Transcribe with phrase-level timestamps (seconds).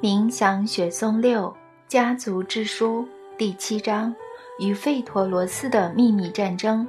[0.00, 1.52] 冥想雪松六
[1.88, 3.04] 家族之书
[3.36, 4.14] 第七章：
[4.60, 6.86] 与费陀罗斯的秘密战争。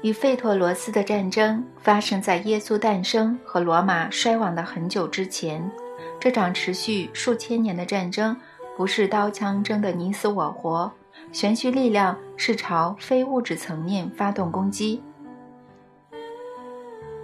[0.00, 5.70] 与费陀罗斯的战争发生在耶稣诞生和罗马衰亡的很久之前。
[6.18, 8.34] 这场持续数千年的战争，
[8.74, 10.90] 不是刀枪争得你死我活，
[11.30, 15.02] 玄虚力量是朝非物质层面发动攻击。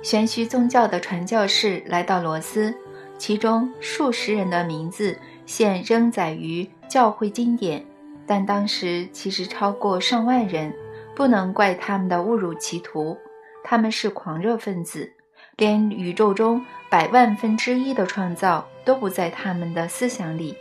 [0.02, 2.74] 玄虚宗教的传教士来到罗斯。
[3.18, 7.84] 其中数十人的名字现仍载于教会经典，
[8.26, 10.74] 但当时其实超过上万人，
[11.14, 13.16] 不能怪他们的误入歧途。
[13.64, 15.12] 他们是狂热分子，
[15.56, 20.54] 连宇宙中百万分之一的创造都不在他们的思想里。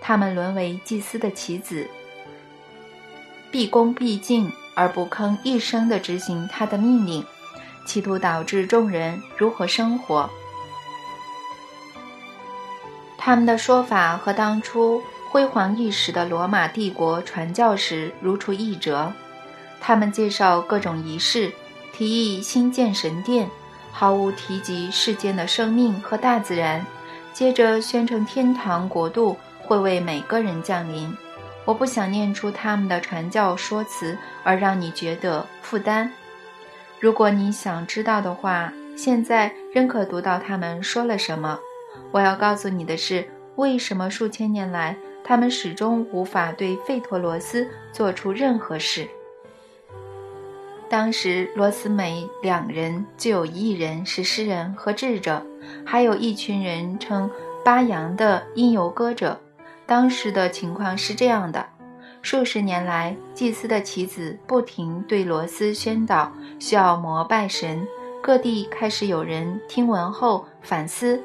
[0.00, 1.86] 他们沦为祭司的棋子，
[3.50, 7.24] 毕恭毕敬而不吭一声地执行他的命令，
[7.84, 10.30] 企图导致众人如何生活。
[13.24, 19.12] 他们的说法和当初辉煌一时的罗马帝国传教时如出一辙。
[19.80, 21.52] 他们介绍各种仪式，
[21.92, 23.48] 提议新建神殿，
[23.92, 26.84] 毫无提及世间的生命和大自然。
[27.32, 31.16] 接着宣称天堂国度会为每个人降临。
[31.64, 36.12] 我不想念出他们的传教说辞，而让你觉得负担。
[36.98, 41.60] 如果你想知道的话，现在仍可读到他们说了什么。
[42.10, 49.08] 我要告诉你的是，为什么数千年来他们始终无法对费陀罗斯做出任何事？
[50.88, 55.42] 当时罗斯美两人就有一人是诗人和智者，
[55.86, 57.30] 还有一群人称
[57.64, 59.40] 巴扬的音游歌者。
[59.86, 61.66] 当时的情况是这样的：
[62.20, 67.86] 数十年来，祭司的棋子不停对罗斯宣导需要膜拜神，
[68.22, 71.22] 各地开始有人听闻后反思。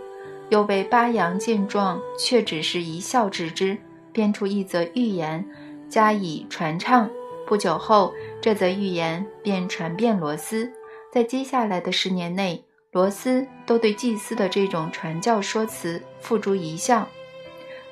[0.50, 3.78] 又被巴扬见状，却只是一笑置之，
[4.14, 5.46] 编出一则寓言，
[5.90, 7.10] 加以传唱。
[7.46, 10.72] 不久后，这则寓言便传遍罗斯。
[11.12, 17.08] 在接下来的十年内，罗斯都对祭司的这种传教说辞付诸一笑。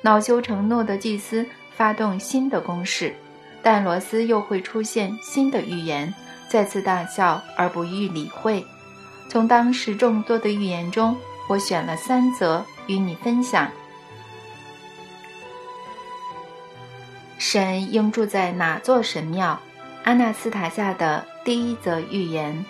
[0.02, 1.44] 恼羞成怒的祭司
[1.74, 3.14] 发动新的攻势，
[3.62, 6.12] 但罗斯又会出现新的预言，
[6.48, 8.64] 再次大笑而不予理会。
[9.28, 11.16] 从当时众多的预言中。
[11.48, 13.70] 我选了三则与你分享。
[17.38, 19.60] 神应住在哪座神庙？
[20.04, 22.64] 阿纳斯塔夏的第一则预言。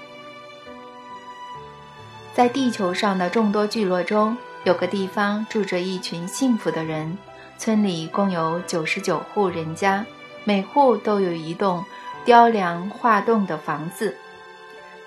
[2.35, 7.17] 在地球上的众多聚落中，有个地方住着一群幸福的人。
[7.59, 10.05] 村里共有九十九户人家，
[10.45, 11.83] 每户都有一栋
[12.27, 14.15] 雕梁画栋的房子，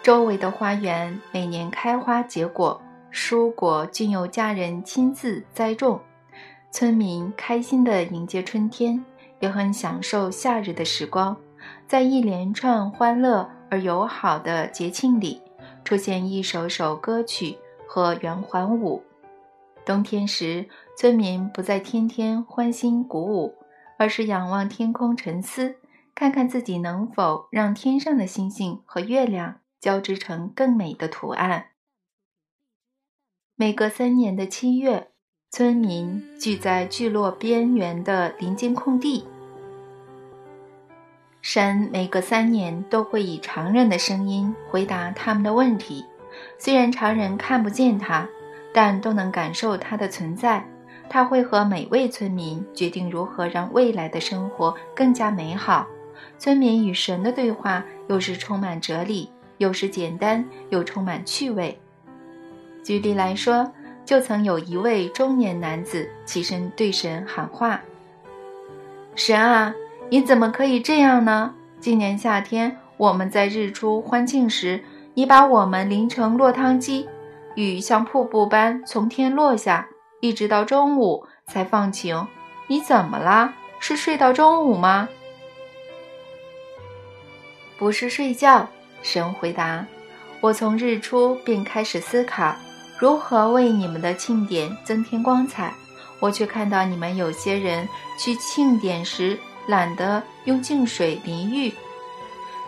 [0.01, 2.81] 周围的花园每年开花结果。
[3.11, 5.99] 蔬果均由家人亲自栽种，
[6.71, 9.03] 村民开心地迎接春天，
[9.39, 11.35] 也很享受夏日的时光。
[11.87, 15.41] 在一连串欢乐而友好的节庆里，
[15.83, 19.03] 出现一首首歌曲和圆环舞。
[19.85, 23.55] 冬天时，村民不再天天欢欣鼓舞，
[23.97, 25.75] 而是仰望天空沉思，
[26.13, 31.65] 看看自己能否让天上的星星和月亮交织成更美的图案。
[33.61, 35.09] 每隔三年的七月，
[35.51, 39.25] 村民聚在聚落边缘的林间空地。
[41.41, 46.05] 神每隔三年都会以常人的声音回答他们的问题，
[46.57, 48.25] 虽然常人看不见他，
[48.73, 50.65] 但都能感受他的存在。
[51.09, 55.85] 他会和每位村民决定如何让未来的生活更加美好。
[56.37, 61.77] 村民与神的对话，有时充满哲理，有时简单又充满趣味。
[62.89, 63.71] 举例来说，
[64.03, 67.79] 就曾有一位中年男子起身对神喊话
[69.13, 69.75] ：“神啊，
[70.09, 71.53] 你怎么可以这样呢？
[71.79, 74.83] 今年夏天我们在日出欢庆时，
[75.13, 77.07] 你把我们淋成落汤鸡，
[77.53, 79.87] 雨像瀑布般从天落下，
[80.19, 82.27] 一直到中午才放晴。
[82.65, 83.53] 你怎么了？
[83.79, 85.07] 是睡到中午吗
[87.77, 88.67] ？”“不是睡觉。”
[89.03, 89.85] 神回答
[90.41, 92.55] ，“我从日出便开始思考。”
[92.99, 95.73] 如何为你们的庆典增添光彩？
[96.19, 97.87] 我却看到你们有些人
[98.17, 101.73] 去庆典时懒得用净水淋浴，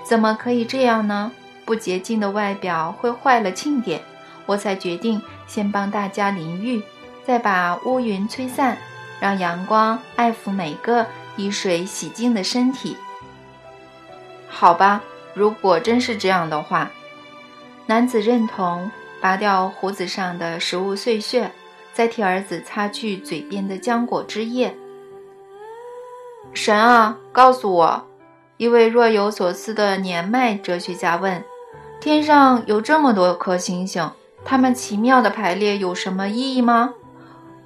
[0.06, 1.34] 怎么可以这样呢？
[1.66, 4.02] 不洁净的外表会坏了庆典。
[4.46, 6.82] 我才决定先帮大家淋浴，
[7.26, 8.78] 再把乌云吹散，
[9.20, 11.06] 让阳光爱抚每个
[11.36, 12.96] 以水洗净的身体。
[14.48, 15.02] 好吧，
[15.34, 16.90] 如果真是这样的话，
[17.86, 18.90] 男子认同。
[19.22, 21.52] 拔掉胡子上的食物碎屑，
[21.94, 24.76] 再替儿子擦去嘴边的浆果汁液。
[26.54, 28.08] 神啊，告诉我！
[28.58, 31.44] 一位若有所思的年迈哲学家问
[32.02, 34.12] ：“天上有这么多颗星星，
[34.44, 36.94] 它们奇妙的排列有什么意义吗？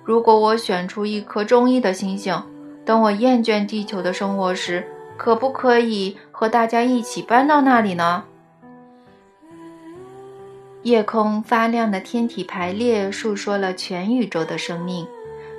[0.03, 2.43] 如果我选出一颗中意的星星，
[2.85, 4.87] 等我厌倦地球的生活时，
[5.17, 8.25] 可不可以和大家一起搬到那里呢？”
[10.85, 15.07] 夜空发亮的天体排列述说了全宇宙的生命。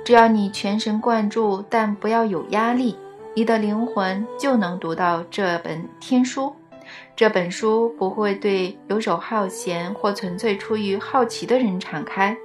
[0.05, 2.97] 只要你全神贯注，但不要有压力，
[3.35, 6.55] 你的灵魂就能读到这本天书。
[7.13, 12.37] 这本书不会对游手好闲或纯粹出于好奇的人敞开，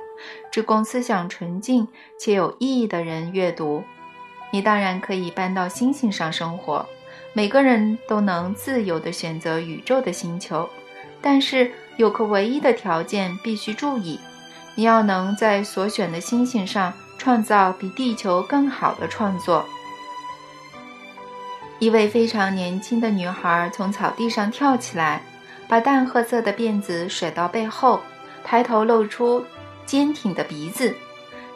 [0.50, 1.86] 只供思想纯净
[2.18, 3.80] 且有意义的人阅读。
[4.50, 6.84] 你当然可以搬到星星上生活，
[7.32, 10.68] 每个人都能自由地选择宇宙的星球，
[11.20, 11.70] 但是。
[11.96, 14.18] 有个唯一的条件必须注意：
[14.74, 19.64] 你要能在所选的星星上创造比地球更好的创作。
[21.78, 25.22] 一位非常年轻的女孩从草地上跳起来，
[25.68, 28.00] 把淡褐色的辫子甩到背后，
[28.44, 29.44] 抬头露出
[29.84, 30.94] 坚挺的鼻子，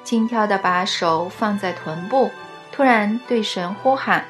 [0.05, 2.31] 轻佻地把手放在臀部，
[2.73, 4.25] 突然对神呼喊：“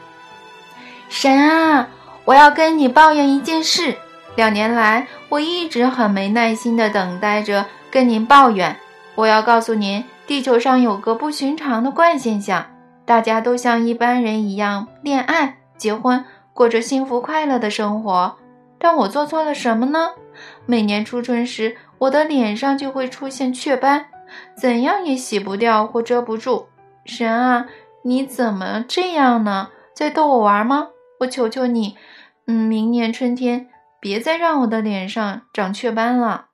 [1.09, 1.89] 神啊，
[2.25, 3.97] 我要跟你抱怨一件事。”
[4.37, 8.77] 两年来，我一直很没耐心地等待着跟您抱怨。
[9.15, 12.67] 我要告诉您，地球上有个不寻常的怪现象：
[13.07, 16.23] 大家都像一般人一样恋爱、结婚，
[16.53, 18.37] 过着幸福快乐的生活。
[18.79, 20.11] 但我做错了什么呢？
[20.67, 24.05] 每年初春时，我的脸上就会出现雀斑，
[24.55, 26.67] 怎样也洗不掉或遮不住。
[27.07, 27.67] 神啊，
[28.03, 29.71] 你怎么这样呢？
[29.95, 30.89] 在逗我玩吗？
[31.21, 31.97] 我求求你，
[32.47, 33.69] 嗯，明年春天。
[34.07, 36.51] 别再让我的脸上长雀斑了，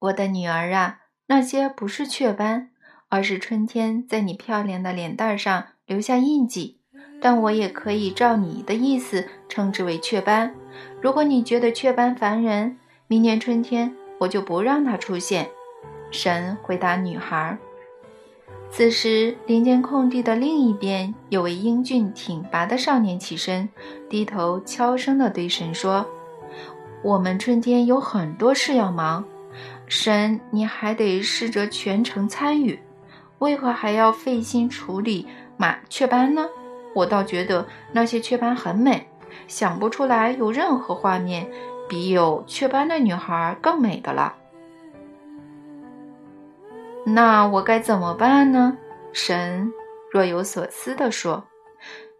[0.00, 2.72] 我的女儿啊，那些不是雀斑，
[3.08, 6.80] 而是春天在你漂亮的脸蛋上留下印记。
[7.20, 10.52] 但我也可以照你的意思称之为雀斑。
[11.00, 12.76] 如果你觉得雀斑烦人，
[13.06, 15.48] 明年春天我就不让它出现。
[16.10, 17.56] 神回答女孩。
[18.72, 23.68] 此时，林间空地的另一边，有位英俊挺拔的少年起身，
[24.08, 26.06] 低头悄声地对神说
[27.02, 29.24] ：“我们春天有很多事要忙，
[29.86, 32.78] 神，你还得试着全程参与，
[33.40, 35.26] 为何还要费心处理
[35.56, 36.46] 马雀斑呢？
[36.94, 39.04] 我倒觉得那些雀斑很美，
[39.48, 41.50] 想不出来有任何画面
[41.88, 44.36] 比有雀斑的女孩更美的了。”
[47.04, 48.76] 那我该怎么办呢？
[49.12, 49.72] 神
[50.12, 51.44] 若有所思地说：“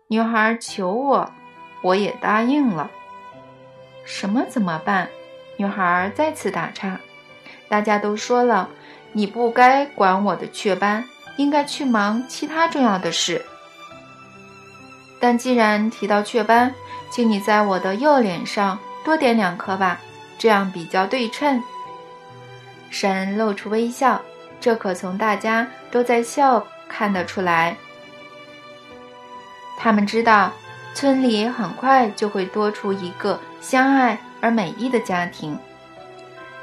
[0.09, 1.33] 女孩求我，
[1.83, 2.91] 我也答应了。”
[4.05, 5.09] 什么怎么办？
[5.57, 6.99] 女孩再次打岔
[7.69, 8.69] ：“大家都说了，
[9.13, 11.05] 你不该管我的雀斑，
[11.37, 13.45] 应该去忙其他重要的事。
[15.21, 16.75] 但既然提到雀斑，
[17.11, 20.01] 请你在我的右脸上多点两颗吧，
[20.39, 21.63] 这样比较对称。”
[22.91, 24.21] 神露出微笑。
[24.61, 27.77] 这可从大家都在笑看得出来。
[29.79, 30.53] 他们知道，
[30.95, 35.59] 村里很快就会多出一个相爱而美丽的家庭。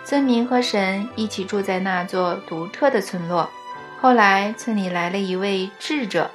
[0.06, 3.50] 村民和神一起住在那座独特的村落。
[4.00, 6.30] 后来，村里来了一位智者，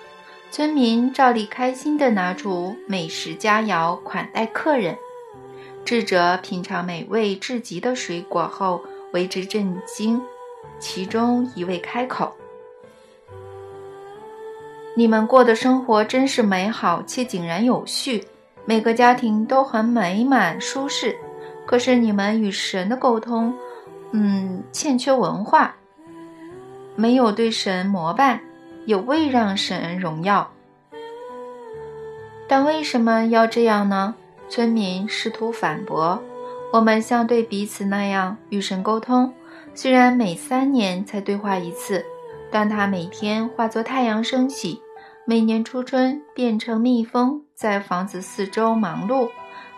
[0.51, 4.99] 村民照例开心地拿出美食佳肴款待客人。
[5.85, 8.83] 智者品尝美味至极的水果后，
[9.13, 10.21] 为之震惊。
[10.83, 12.35] 其中一位开口
[14.97, 18.25] ：“你们过的生活真是美好且井然有序，
[18.65, 21.17] 每个家庭都很美满舒适。
[21.65, 23.55] 可是你们与神的沟通，
[24.11, 25.73] 嗯，欠缺文化，
[26.97, 28.41] 没有对神膜拜，
[28.85, 30.51] 也未让神荣耀。
[32.49, 34.17] 但为什么要这样呢？”
[34.51, 36.21] 村民试图反驳
[36.75, 39.33] ：“我们像对彼此那样与神沟通。”
[39.75, 42.05] 虽然每三年才对话一次，
[42.51, 44.81] 但它每天化作太阳升起，
[45.25, 49.31] 每年初春变成蜜蜂，在房子四周忙碌。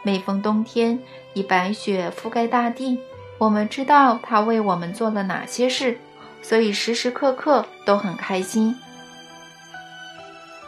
[0.02, 0.98] 每逢冬天，
[1.32, 2.98] 以白雪覆盖大地。
[3.38, 5.96] 我们知道它为我们做了哪些事，
[6.42, 8.76] 所以时时刻刻都很开心。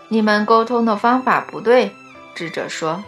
[0.08, 1.90] 你们沟通的方法不对，
[2.34, 3.02] 智者说。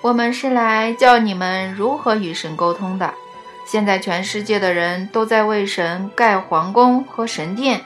[0.00, 3.14] 我们是来教你们如何与神沟通的。
[3.64, 7.80] 现在全世界的人都在为神盖皇宫和神殿，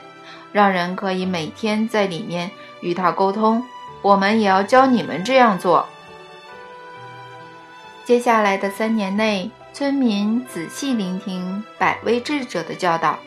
[0.51, 3.63] 让人可以每天在里面与他沟通。
[4.01, 5.87] 我们也要教你们这样做。
[8.05, 13.19] 接下来的三年内，村民仔细聆听百位智者的教导，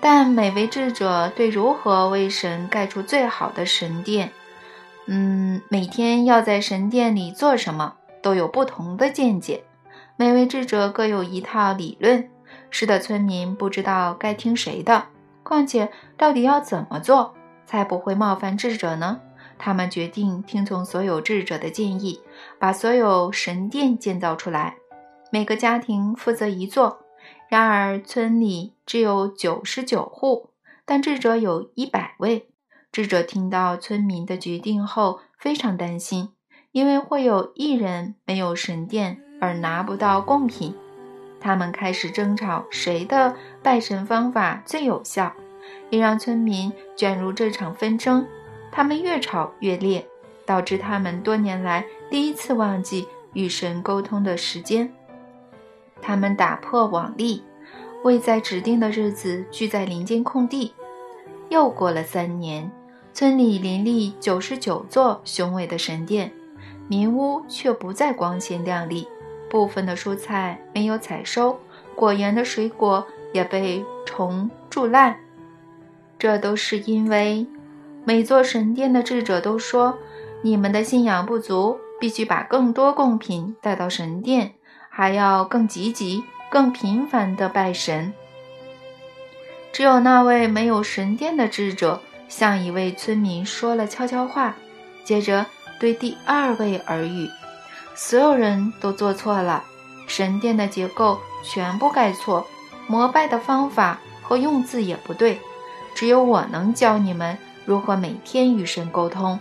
[0.00, 4.30] 但每位智者对如何为神盖出最好的神殿，
[5.06, 9.62] 嗯，每天要在神殿里做什么，都有不同的见解。
[10.20, 12.28] 每位智者各有一套理论，
[12.68, 15.06] 使得村民不知道该听谁的。
[15.42, 17.34] 况且，到底要怎么做
[17.64, 19.18] 才不会冒犯智者呢？
[19.56, 22.20] 他们决定听从所有智者的建议，
[22.58, 24.76] 把所有神殿建造出来，
[25.32, 26.98] 每个家庭负责一座。
[27.48, 30.50] 然而，村里只有九十九户，
[30.84, 32.50] 但智者有一百位。
[32.92, 36.34] 智者听到村民的决定后，非常担心，
[36.72, 40.74] 因为会有一人没有神殿而拿不到贡品。
[41.40, 45.32] 他们开始争吵，谁的拜神方法最有效，
[45.88, 48.26] 也让村民卷入这场纷争。
[48.70, 50.06] 他们越吵越烈，
[50.44, 54.92] 导致他们多年来第一次忘记与神沟通的时间。
[56.02, 57.42] 他们打破往例，
[58.04, 60.74] 未在指定的日子聚在林间空地。
[61.48, 62.70] 又过了三年，
[63.12, 66.30] 村里林立九十九座雄伟的神殿，
[66.86, 69.08] 民屋却不再光鲜亮丽。
[69.50, 71.60] 部分的蔬菜没有采收，
[71.94, 75.18] 果园的水果也被虫蛀烂。
[76.18, 77.46] 这都是因为
[78.04, 79.98] 每座神殿的智者都说
[80.40, 84.52] ：“你们的信仰不足，必须把更多贡品带到神殿。”
[84.92, 88.12] 还要更积极、更频繁地拜神。
[89.72, 94.56] 只有那位没有神殿的智者向一位村民说了悄悄话，
[95.04, 95.46] 接着
[95.78, 97.30] 对第二位耳语
[98.02, 99.62] ：“所有人都做错了，
[100.06, 102.46] 神殿的结构全部盖错，
[102.86, 105.38] 膜拜的方法和用字也不对。
[105.94, 109.38] 只有我能教你们如何每天与神沟通。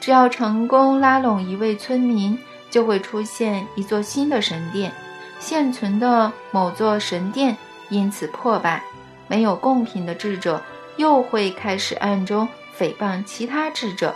[0.00, 2.38] 只要成功拉拢一位村民。”
[2.70, 4.90] 就会出现一座新的神殿，
[5.38, 7.56] 现存的某座神殿
[7.88, 8.82] 因此破败。
[9.28, 10.60] 没有贡品的智者
[10.96, 14.12] 又会开始暗中诽谤其他智者。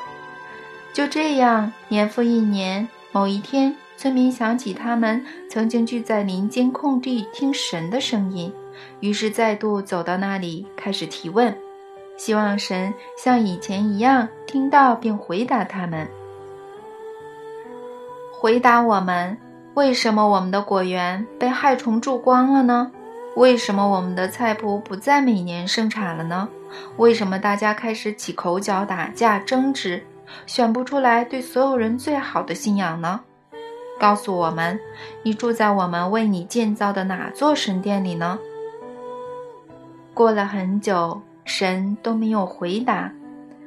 [0.92, 2.88] 就这样，年复一年。
[3.18, 8.52] 某一天，村民想起他们曾经聚在林间空地听神的声音，
[9.00, 11.52] 于是再度走到那里，开始提问，
[12.16, 16.06] 希望神像以前一样听到并回答他们。
[18.30, 19.36] 回答我们：
[19.74, 22.92] 为什么我们的果园被害虫蛀光了呢？
[23.34, 26.48] 为什么我们的菜谱不再每年盛产了呢？
[26.98, 30.04] 为什么大家开始起口角、打架、争执，
[30.46, 33.20] 选不出来对所有人最好的信仰呢？
[33.98, 34.78] 告诉我们，
[35.22, 38.38] 你住在我们为你建造的哪座神殿里呢？
[40.14, 43.12] 过了很久，神都没有回答。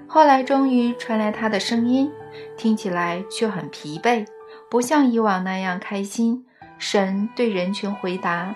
[0.08, 2.12] 后来，终于传来他的声音，
[2.58, 4.26] 听起来却很疲惫。
[4.70, 6.46] 不像以往那样开心。
[6.78, 8.56] 神对人群回答：“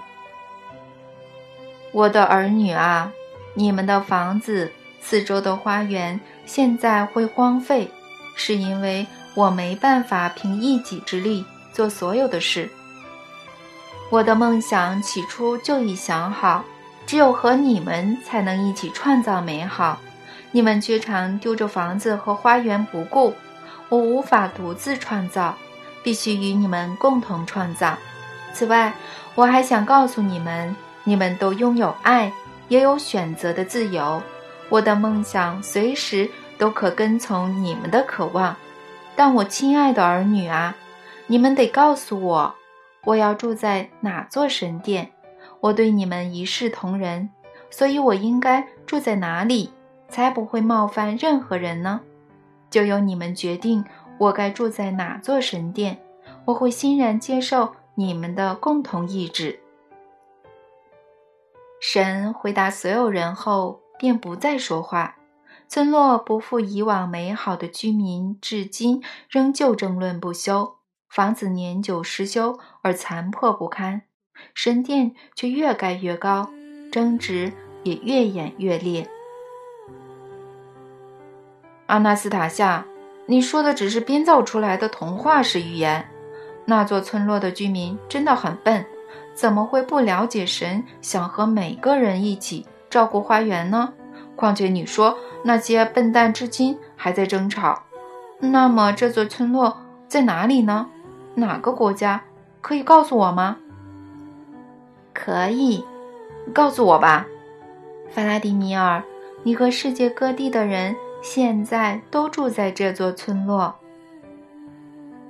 [1.93, 3.11] 我的儿女啊，
[3.53, 7.91] 你们的房子、四周的花园现在会荒废，
[8.35, 12.69] 是因为我没办法凭一己之力做所有的事。
[14.09, 16.63] 我的梦想起初就已想好，
[17.05, 19.99] 只有和你们才能一起创造美好。
[20.51, 23.33] 你们却常丢着房子和花园不顾，
[23.89, 25.55] 我无法独自创造。”
[26.05, 27.97] 必须与你们共同创造。
[28.53, 28.93] 此外，
[29.33, 32.31] 我还想告诉你们，你们都拥有爱，
[32.67, 34.21] 也有选择的自由。
[34.69, 38.55] 我的梦想随时都可跟从你们的渴望。
[39.15, 40.75] 但我亲爱的儿女啊，
[41.27, 42.55] 你们得告诉我，
[43.05, 45.11] 我要住在哪座神殿？
[45.61, 47.29] 我对你们一视同仁，
[47.69, 49.71] 所以我应该住在哪里，
[50.09, 52.01] 才不会冒犯任何人呢？
[52.69, 53.83] 就由你们决定。
[54.17, 55.97] 我该住在哪座神殿？
[56.45, 59.59] 我会欣然接受你们的共同意志。
[61.81, 65.15] 神回答所有人后，便不再说话。
[65.67, 70.75] 村落不复以往美好的居民，至今仍旧争论不休。
[71.09, 74.03] 房子年久失修而残破不堪，
[74.53, 76.49] 神殿却越盖越高，
[76.91, 77.53] 争执
[77.83, 79.09] 也越演越烈。
[81.87, 82.85] 阿纳斯塔夏。
[83.27, 86.07] 你说的只是编造出来的童话式寓言。
[86.63, 88.85] 那座村落的居民真的很笨，
[89.33, 93.91] 怎么会不了解神想和每个人一起照顾花园呢？
[94.35, 97.83] 况且你说那些笨蛋至今还在争吵，
[98.39, 99.77] 那么这座村落
[100.07, 100.89] 在哪里呢？
[101.35, 102.21] 哪个国家？
[102.61, 103.57] 可以告诉我吗？
[105.13, 105.85] 可以，
[106.53, 107.25] 告诉我吧，
[108.09, 109.03] 法拉迪米尔。
[109.43, 110.95] 你和世界各地的人。
[111.21, 113.73] 现在都住在这座村落。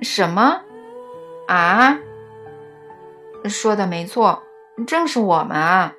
[0.01, 0.59] 什么？
[1.47, 1.97] 啊？
[3.45, 4.43] 说的没错，
[4.85, 5.93] 正是我们啊！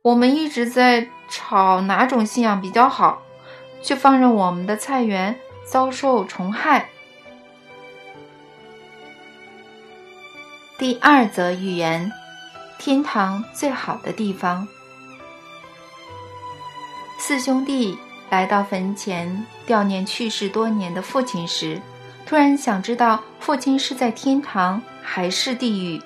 [0.00, 3.22] 我们一直在炒哪种信仰比较好，
[3.82, 6.88] 却放任我们的菜园遭受虫害。
[10.78, 12.12] 第二则寓言：
[12.78, 14.66] 天堂最好的地方。
[17.18, 17.98] 四兄弟
[18.30, 21.80] 来到坟前悼念去世多年的父亲时，
[22.24, 26.00] 突然想知道父亲是在天堂还是地狱。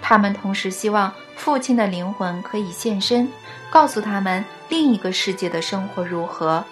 [0.00, 3.28] 他们同时希望父亲的灵魂可以现身，
[3.70, 6.64] 告诉他们另一个世界的生活如何。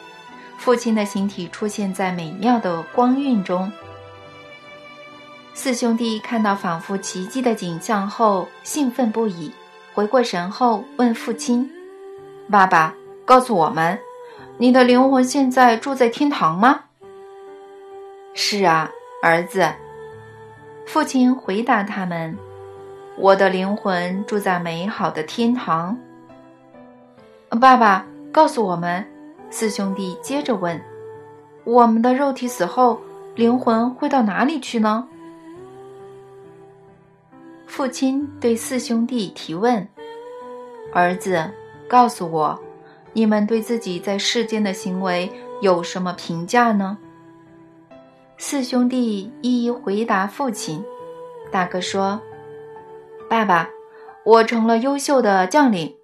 [0.57, 3.71] 父亲的形体出现在美妙的光晕中。
[5.53, 9.53] 四兄弟看到仿佛奇迹的景象后，兴奋不已。
[9.93, 11.71] 回过神后，问父亲
[12.51, 13.99] ：“爸爸，告诉我们，
[14.59, 16.81] 你的灵魂现在住在天堂吗
[18.35, 18.91] ？”“是啊，
[19.23, 19.69] 儿子。”
[20.87, 22.37] 父亲回答他们
[23.17, 25.97] ：“我的灵魂住在美好的天堂。
[27.61, 29.05] ”“爸爸，告诉我们。”
[29.51, 30.81] 四兄弟接着问
[31.63, 33.01] ：“我们的肉体死后，
[33.37, 35.09] 灵魂会到哪里去呢？”
[37.67, 39.87] 父亲对四兄弟提问
[40.93, 41.49] ：“儿子，
[41.89, 42.59] 告诉我，
[43.13, 45.31] 你们对自己在世间的行为
[45.61, 46.99] 有什么评价呢？”
[48.39, 50.85] 四兄弟一一回答父亲。
[51.53, 52.21] 大哥说
[53.29, 53.69] ：“爸爸，
[54.25, 55.95] 我成了优秀的将领，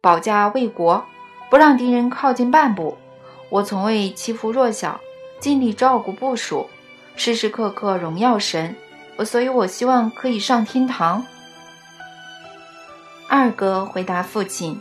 [0.00, 1.04] 保家卫国，
[1.48, 2.96] 不让敌人靠近半步。
[3.48, 5.00] 我从未欺负弱小，
[5.40, 6.68] 尽力照顾部属，
[7.16, 8.74] 时时刻刻荣耀神。”
[9.24, 11.22] 所以我希望可以上天堂。
[13.28, 14.80] 二哥回答父亲：“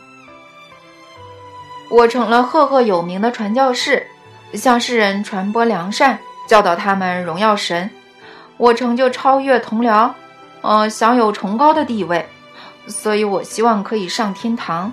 [1.92, 4.08] 我成了赫赫有名的传教士，
[4.54, 7.90] 向世人传播良善，教导他们荣耀神。
[8.56, 10.14] 我成就超越同僚，
[10.62, 12.26] 呃，享有崇高的地位。
[12.88, 14.92] 所以我希望可以上天堂。”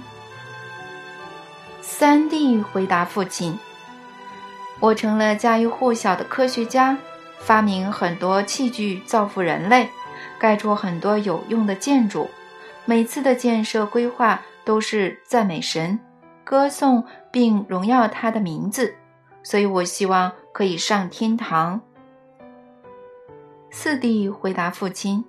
[1.81, 3.59] 三弟回答父亲
[4.81, 6.97] ：“我成了家喻户晓的科学家。”
[7.39, 9.89] 发明很多器具，造福人类，
[10.37, 12.29] 盖出很多有用的建筑。
[12.85, 16.01] 每次的建设规划都是赞美神，
[16.43, 18.93] 歌颂并荣耀他的名字。
[19.45, 21.81] 所以我希望可以上天堂。
[23.71, 25.25] 四弟回答父亲：“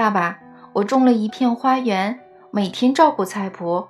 [0.00, 0.40] 爸爸，
[0.72, 2.18] 我种了一片花园，
[2.50, 3.86] 每天照顾菜谱。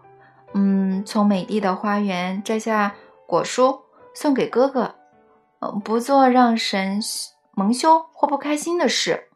[0.55, 2.97] 嗯，从美丽的花园摘下
[3.29, 4.97] 果蔬送给哥哥。
[5.61, 7.01] 嗯，不做让神。”
[7.55, 9.29] 蒙羞或不开心的事，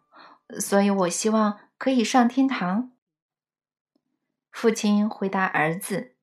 [0.58, 2.90] 所以我希望可以上天堂。
[4.50, 6.14] 父亲回答儿子：“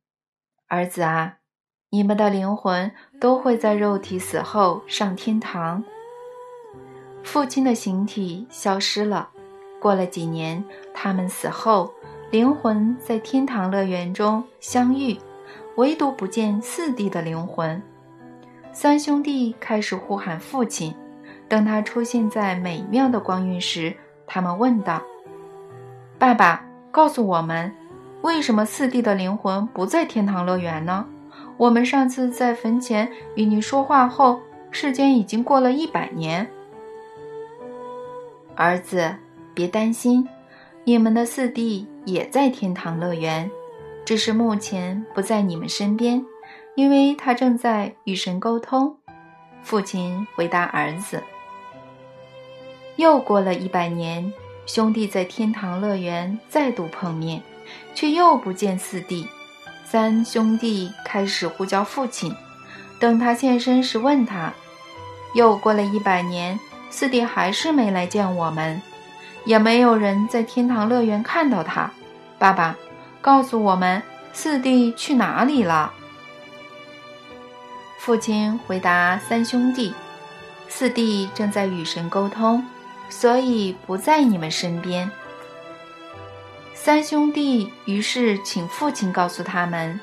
[0.67, 1.37] 儿子啊，
[1.91, 5.85] 你们的灵魂都会在肉体死后上天堂。”
[7.23, 9.29] 父亲的形体消失了。
[9.81, 10.63] 过了几年，
[10.93, 11.91] 他们死后，
[12.29, 15.17] 灵魂在天堂乐园中相遇，
[15.77, 17.81] 唯独不见四弟的灵魂。
[18.71, 20.95] 三兄弟开始呼喊父亲。
[21.49, 23.93] 等他出现在美妙的光晕时，
[24.25, 25.01] 他们问道
[26.17, 27.75] ：“爸爸，告诉我们，
[28.21, 31.05] 为什么四弟的灵魂不在天堂乐园呢？
[31.57, 34.39] 我们上次在坟前与你说话后，
[34.69, 36.47] 世间已经过了一百年。”
[38.55, 39.13] 儿子，
[39.53, 40.27] 别担心，
[40.83, 43.49] 你们的四弟也在天堂乐园，
[44.05, 46.25] 只是目前不在你们身边，
[46.75, 48.95] 因为他正在与神沟通。
[49.61, 51.21] 父亲回答儿子。
[52.95, 54.31] 又过了一百年，
[54.65, 57.41] 兄弟在天堂乐园再度碰面，
[57.93, 59.27] 却又不见四弟。
[59.85, 62.33] 三兄弟开始呼叫父亲，
[62.99, 64.53] 等他现身时问他：
[65.35, 66.59] 又过了一百年，
[66.89, 68.81] 四弟还是没来见我们，
[69.45, 71.91] 也没有人在天堂乐园看到他。
[72.37, 72.75] 爸爸，
[73.21, 74.01] 告诉我们，
[74.33, 75.93] 四弟去哪里了？
[77.99, 79.93] 父亲回答三兄弟：
[80.67, 82.65] 四弟正在与神沟通。
[83.11, 85.11] 所以不在你们身边。
[86.73, 89.99] 三兄弟于是请父亲告诉他们，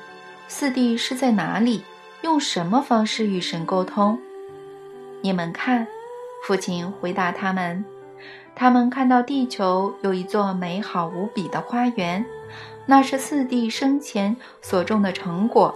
[0.47, 1.83] 四弟是在哪里，
[2.21, 4.19] 用什么方式与神沟通。
[5.21, 5.87] 你们看，
[6.45, 7.83] 父亲回答他们，
[8.59, 12.25] 他们看到地球有一座美好无比的花园，
[12.85, 15.73] 那是四弟生前所种的成果。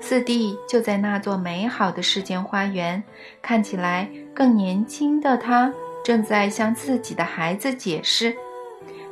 [0.00, 3.00] 四弟就在那座美好的世间花园，
[3.40, 5.72] 看起来更年轻的他。
[6.02, 8.34] 正在向自己的孩子解释，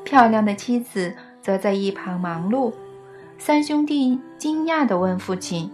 [0.03, 2.73] 漂亮的妻子则在一旁忙碌。
[3.39, 5.71] 三兄弟惊讶地问父亲：“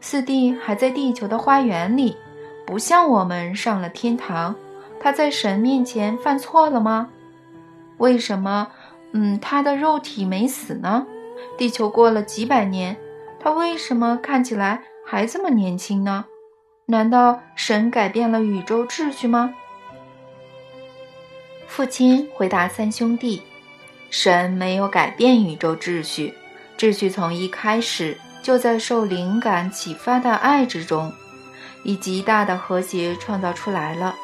[0.00, 2.16] 四弟还在地球的花园里，
[2.64, 4.54] 不像我们上了天堂。
[5.00, 7.08] 他在神面前犯错了吗？
[7.96, 8.68] 为什么？
[9.12, 11.06] 嗯，他的肉体没死呢？
[11.56, 12.96] 地球过了几百年，
[13.40, 16.26] 他为什么看起来还这么年轻呢？
[16.86, 19.54] 难道神改变了宇宙秩序吗？
[21.66, 23.42] 父亲回答三兄弟
[24.10, 26.34] ：“神没有改变宇宙秩序，
[26.76, 31.12] 秩序从一开始就在受灵感启发的爱之中，
[31.84, 34.14] 以极大的和谐创造出来了。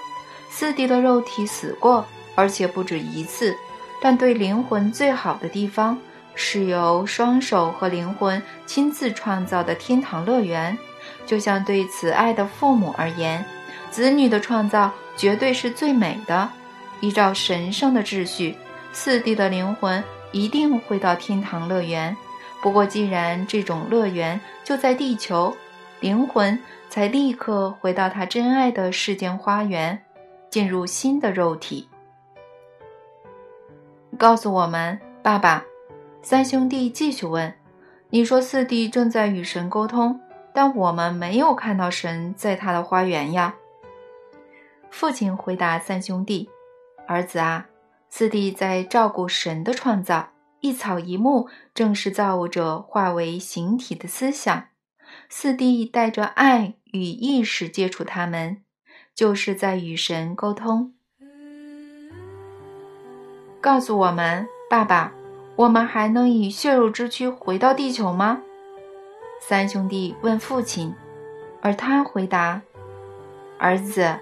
[0.58, 2.02] 四弟的肉体死过，
[2.34, 3.54] 而且不止一次，
[4.00, 5.98] 但对灵魂最好的地方
[6.34, 10.74] 是由双手和灵魂亲自创造的天堂乐园。
[11.26, 13.44] 就像对慈爱的父母而言，
[13.90, 16.48] 子女的创造绝对是最美的。”
[17.00, 18.56] 依照神圣的秩序，
[18.94, 22.16] 四弟的灵魂一定会到天堂乐园。
[22.62, 25.54] 不过，既然这种乐园就在地球，
[26.00, 30.00] 灵魂才立刻回到他真爱的世间花园，
[30.56, 31.86] 进入新的肉体。
[34.16, 35.62] 告诉我们，爸爸。
[36.22, 37.52] 三兄弟继续问
[38.08, 40.18] ：“你说四弟正在与神沟通，
[40.54, 43.54] 但我们没有看到神在他的花园呀？”
[44.88, 46.48] 父亲回答三兄弟。
[47.06, 47.68] 儿子啊，
[48.08, 54.68] 四弟在照顾神的创造，一草一木正是造物者化为形体的思想。
[55.28, 58.62] 四弟带着爱与意识接触他们，
[59.16, 60.92] 就是在与神沟通。
[63.62, 65.14] 告诉我们，爸爸，
[65.56, 68.42] 我们还能以血肉之躯回到地球吗？
[69.40, 70.94] 三兄弟问父亲，
[71.62, 72.60] 而他回答：
[73.58, 74.18] 儿子。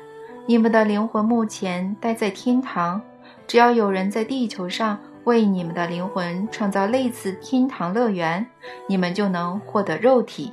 [0.46, 3.00] 你们的灵魂目前待在天堂，
[3.48, 8.46] 只要有人在地球上为你们的灵魂创造类似天堂乐园，
[8.86, 10.52] 你们就能获得肉体。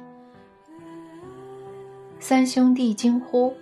[2.20, 3.54] 三兄弟惊呼：“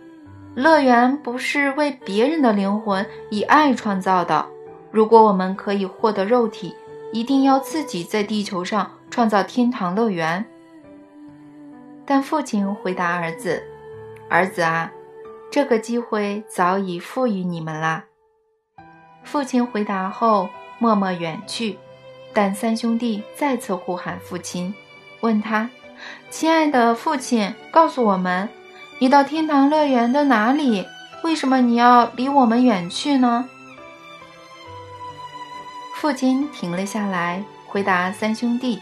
[0.56, 4.46] 乐园不是为别人的灵魂以爱创造的。
[4.92, 6.76] 如果我们可以获得肉体，
[7.14, 10.46] 一定要自己在地球上创造天堂乐园。”
[12.06, 13.64] 但父亲回答儿子
[14.30, 14.92] ：“儿子啊。”
[15.52, 18.06] 这个机会早已赋予你们啦。
[19.24, 21.78] 父亲回答后，默默远去。
[22.32, 24.72] 但三兄弟再次呼喊父亲，
[25.22, 25.68] 问他
[26.30, 28.48] ：“亲爱的父亲，告诉我们，
[29.00, 30.88] 你到天堂乐园的哪里？
[31.24, 33.50] 为什么你要离我们远去呢？”
[35.96, 38.82] 父亲停了下来，回答三兄弟：“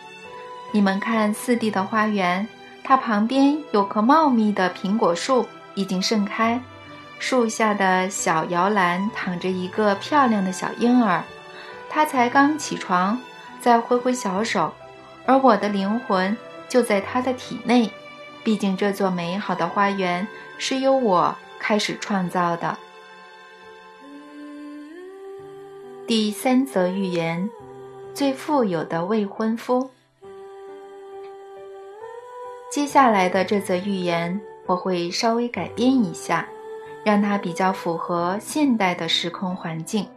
[0.72, 2.48] 你们看四弟的花园，
[2.84, 6.60] 它旁边有棵茂密的苹果树。”已经盛开，
[7.20, 11.24] 树下的小摇篮躺着一个漂亮的小婴儿，
[11.88, 13.22] 他才刚起床，
[13.62, 14.74] 在挥挥小手，
[15.28, 16.36] 而我的灵魂
[16.68, 17.92] 就在他的体内。
[18.48, 20.26] 毕竟这座美好的花园
[20.58, 22.78] 是由我开始创造的。
[26.08, 27.50] 第三则寓言：
[28.14, 29.90] 最富有的未婚夫。
[32.72, 34.40] 接下来的这则寓言。
[34.66, 36.48] 我会稍微改编一下，
[37.04, 40.08] 让它比较符合现代的时空环境。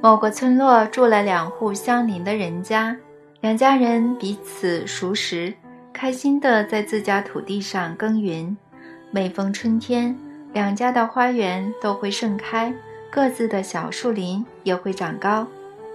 [0.00, 2.96] 某个村落住了两户相邻的人家，
[3.42, 5.52] 两家人彼此熟识，
[6.02, 8.56] 开心地在自家土地上耕耘。
[9.12, 10.18] 每逢春天，
[10.52, 12.74] 两家的花园都会盛开，
[13.08, 15.46] 各自的小树林也会长高。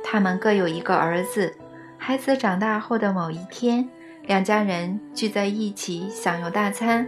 [0.02, 1.54] 他们各有一个儿子，
[1.98, 3.86] 孩子长大后的某一天。
[4.22, 7.06] 两家人聚在一起享用大餐，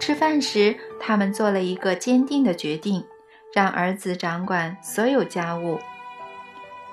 [0.00, 3.04] 吃饭时，他们做了一个坚定的决定，
[3.52, 5.78] 让儿子掌管所有家务。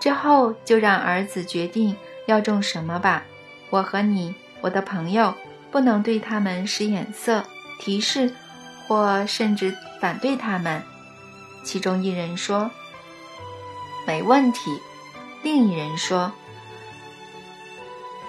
[0.01, 3.23] 之后就让儿子决定要种什么吧。
[3.69, 5.33] 我和你，我的朋友，
[5.71, 7.43] 不能对他们使眼色、
[7.79, 8.33] 提示，
[8.87, 10.81] 或甚至反对他们。
[11.63, 12.69] 其中一人说
[14.07, 14.79] ：“没问题。”
[15.43, 16.31] 另一人说。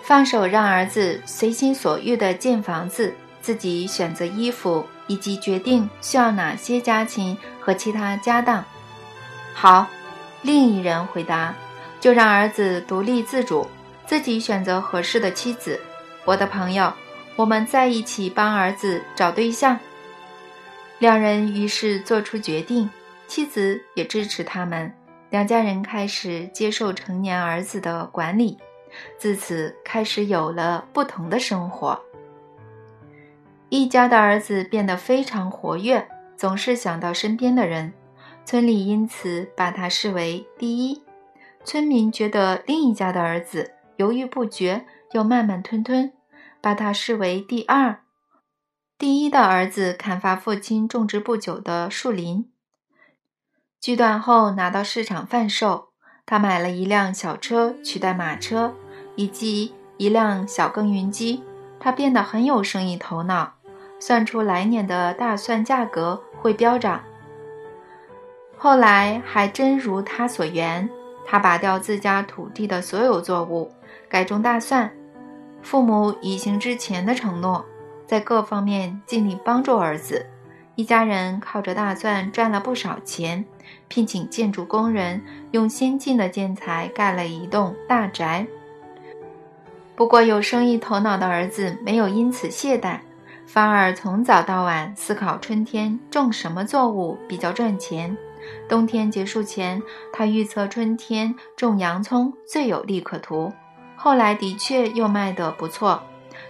[0.03, 8.65] 放手让儿子随心所欲地建房子，自己选择衣服，以及决定需要哪些家禽和其他家当。
[9.55, 9.87] 好，
[10.43, 11.55] 另一人回答
[12.01, 13.67] ：“就让儿子独立自主，
[14.07, 15.81] 自己选择合适的妻子。”
[16.31, 16.93] 我的朋友，
[17.35, 19.77] 我们在一起帮儿子找对象。
[21.01, 22.89] 两人于是做出决定，
[23.27, 24.95] 妻子也支持他们。
[25.31, 28.57] 两家人开始接受成年儿子的管理。
[29.19, 32.01] 自此开始有了不同的生活。
[33.69, 37.93] 一家的儿子变得非常活跃，总是想到身边的人，
[38.45, 41.03] 村里因此把他视为第一。
[41.65, 46.13] 村民觉得另一家的儿子犹豫不决又慢慢吞吞，
[46.61, 48.01] 把他视为第二。
[48.99, 52.51] 第一的儿子砍伐父亲种植不久的树林，
[53.81, 55.89] 锯断后拿到市场贩售。
[56.27, 58.75] 他买了一辆小车取代马车。
[59.17, 61.43] 以及一辆小耕耘机，
[61.79, 63.53] 他变得很有生意头脑，
[63.99, 67.03] 算出来年的大蒜价格会飙涨。
[68.57, 70.89] 后来还真如他所愿，
[71.27, 73.71] 他拔掉自家土地的所有作物，
[74.09, 74.91] 改种大蒜。
[75.63, 77.65] 父母履行之前的承诺，
[78.07, 80.27] 在各方面尽力帮助儿子。
[80.77, 83.45] 一家人靠着大蒜赚了不少钱，
[83.89, 88.47] 聘请建筑工人，用先进的建材盖了一栋大宅。
[89.95, 93.01] 不过，有生意头脑的儿子没有因此懈怠，
[93.45, 98.17] 反而从早到晚思考春天种什么作物比较赚钱。
[98.67, 103.53] 冬天结束前，他预测春天种洋葱最有利可图。
[104.03, 106.03] 后来的确又卖得不错，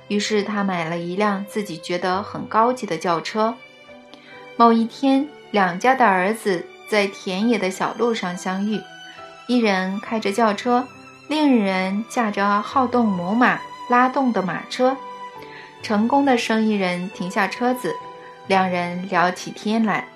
[0.07, 3.57] 于是他买了一辆自己觉得很高级的轿车。
[4.57, 8.81] 某一天，两家的儿子在田野的小路上相遇，
[9.49, 10.87] 一人开着轿车，
[11.27, 13.59] 另一人驾着好动母马
[13.89, 14.97] 拉动的马车。
[15.83, 17.97] 成功的生意人停下车子，
[18.47, 20.07] 两人聊起天来。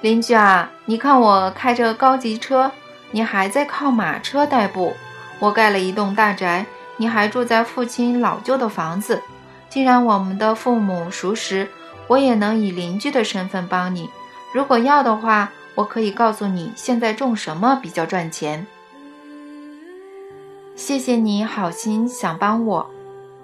[0.00, 2.72] 邻居啊，你看我开着高级车，
[3.12, 4.94] 你还在靠马车代步；
[5.38, 6.64] 我盖了一栋大宅，
[6.96, 9.22] 你还住在父亲老旧的房子。
[9.68, 11.68] 既然我们的父母熟识。
[12.06, 14.10] 我也能以邻居的身份帮你。
[14.52, 18.66] 如果要的话，我可以告诉你现在种什么比较赚钱。
[20.76, 22.90] 谢谢你好心想帮我，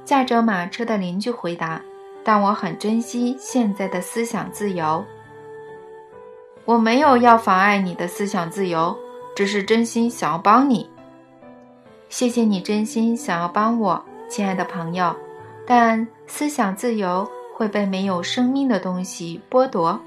[0.04, 1.80] 驾着马车的邻居回答。
[2.22, 5.02] 但我很珍惜现在的思想自由。
[6.66, 8.94] 我没有要妨碍你的思想自由，
[9.34, 10.86] 只是真心想要帮你。
[12.10, 15.16] 谢谢你真心想要帮我，亲爱的朋友。
[15.66, 17.26] 但思想自由。
[17.52, 20.00] 会被没有生命的东西剥夺，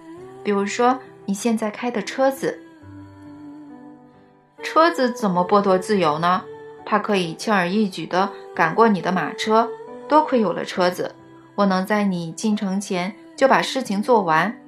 [0.44, 2.60] 比如说你现在开的车子。
[4.64, 6.42] 车子怎么剥夺自由呢？
[6.84, 9.70] 它可以轻而易举地赶过你的马车。
[10.10, 11.14] 多亏有了车子，
[11.54, 14.60] 我能在你进城前就把事情做完。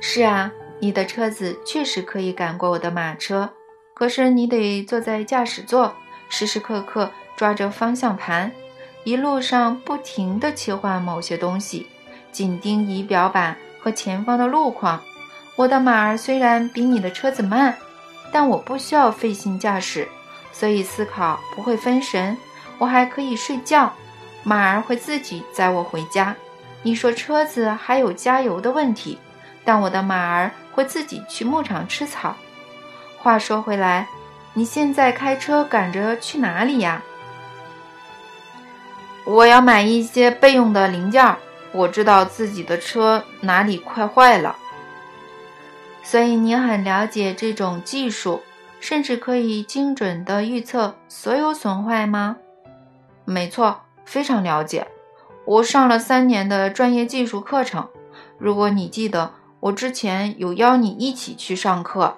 [0.00, 3.50] 是啊，你的车子确实可以赶过我的马车，
[4.00, 5.94] 可是你得坐在驾驶座，
[6.30, 8.50] 时时刻刻抓着方向盘。
[9.04, 11.86] 一路上不停地切换某些东西，
[12.32, 15.02] 紧盯仪表板和前方的路况。
[15.54, 17.76] 我的马儿虽然比你的车子慢，
[18.32, 20.08] 但我不需要费心驾驶，
[20.50, 22.34] 所以思考不会分神。
[22.78, 23.92] 我还可以睡觉，
[24.42, 26.34] 马儿会自己载我回家。
[26.82, 29.18] 你说车子还有加油的问题，
[29.62, 32.34] 但我的马儿会自己去牧场吃草。
[33.22, 34.08] 话说回来，
[34.54, 37.02] 你现在开车赶着去哪里呀？
[39.24, 41.36] 我要买一些备用的零件，
[41.72, 44.56] 我知道自己的车哪里快坏了。
[46.02, 48.40] 所以你很了解这种技术，
[48.80, 52.38] 甚至可以精准的预测所有损坏吗？
[53.26, 54.88] 没错，非常了解。
[55.44, 57.86] 我上了三年的专业技术课程。
[58.38, 62.16] 如果你记得，我之前有邀你一起去上课。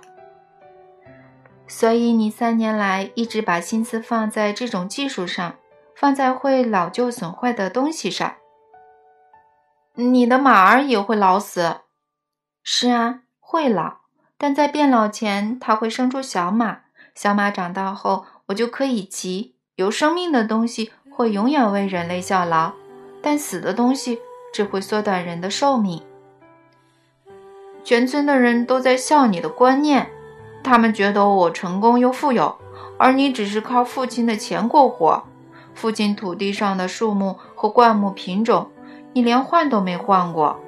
[1.74, 5.54] 所以你三年来一直把心思放在这种技术上。
[5.94, 8.35] 放在会老旧损坏的东西上，
[9.94, 11.76] 你的马儿也会老死。
[12.62, 13.98] 是啊，会老，
[14.37, 16.80] 但在变老前，它会生出小马。
[17.14, 19.54] 小马长大后，我就可以骑。
[19.76, 22.72] 有生命的东西会永远为人类效劳，
[23.22, 24.18] 但死的东西
[24.52, 26.02] 只会缩短人的寿命。
[27.85, 30.11] 全村的人都在笑你的观念，
[30.62, 32.55] 他们觉得我成功又富有，
[32.98, 35.22] 而你只是靠父亲的钱过活。
[35.75, 38.68] 父亲土地上的树木和灌木品种，
[39.12, 40.59] 你连换都没换过。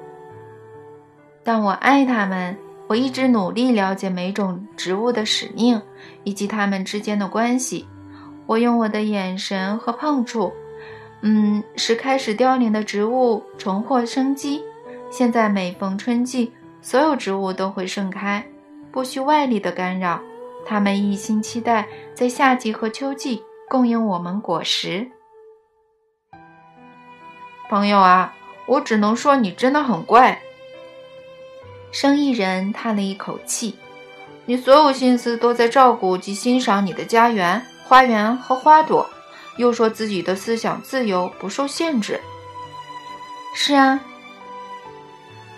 [1.43, 5.79] 但我爱他们，我一直努力了解每种植物的使命
[6.23, 7.87] 以及它们之间的关系。
[8.47, 10.51] 我用我的眼神和碰触，
[11.21, 14.61] 嗯，使开始凋零的植物重获生机。
[15.11, 18.43] 现在每逢春季，所有植物都会盛开，
[18.95, 20.21] 不需外力的干扰。
[20.65, 23.43] 它们一心期待在夏季和秋季。
[23.67, 25.09] 供应我们果实，
[27.67, 28.35] 朋友啊，
[28.67, 30.39] 我只能说你真的很怪。
[31.91, 33.75] 生意人叹了一口气
[34.45, 39.09] ：“你所有心思都在照顾及欣赏你的家园、花园和花朵，
[39.57, 42.21] 又说自己的思想自由不受限制。”
[43.55, 43.99] 是啊，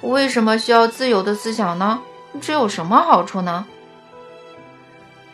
[0.02, 2.02] 为什么需要自由的思想呢？
[2.40, 3.66] 这有什么好处呢？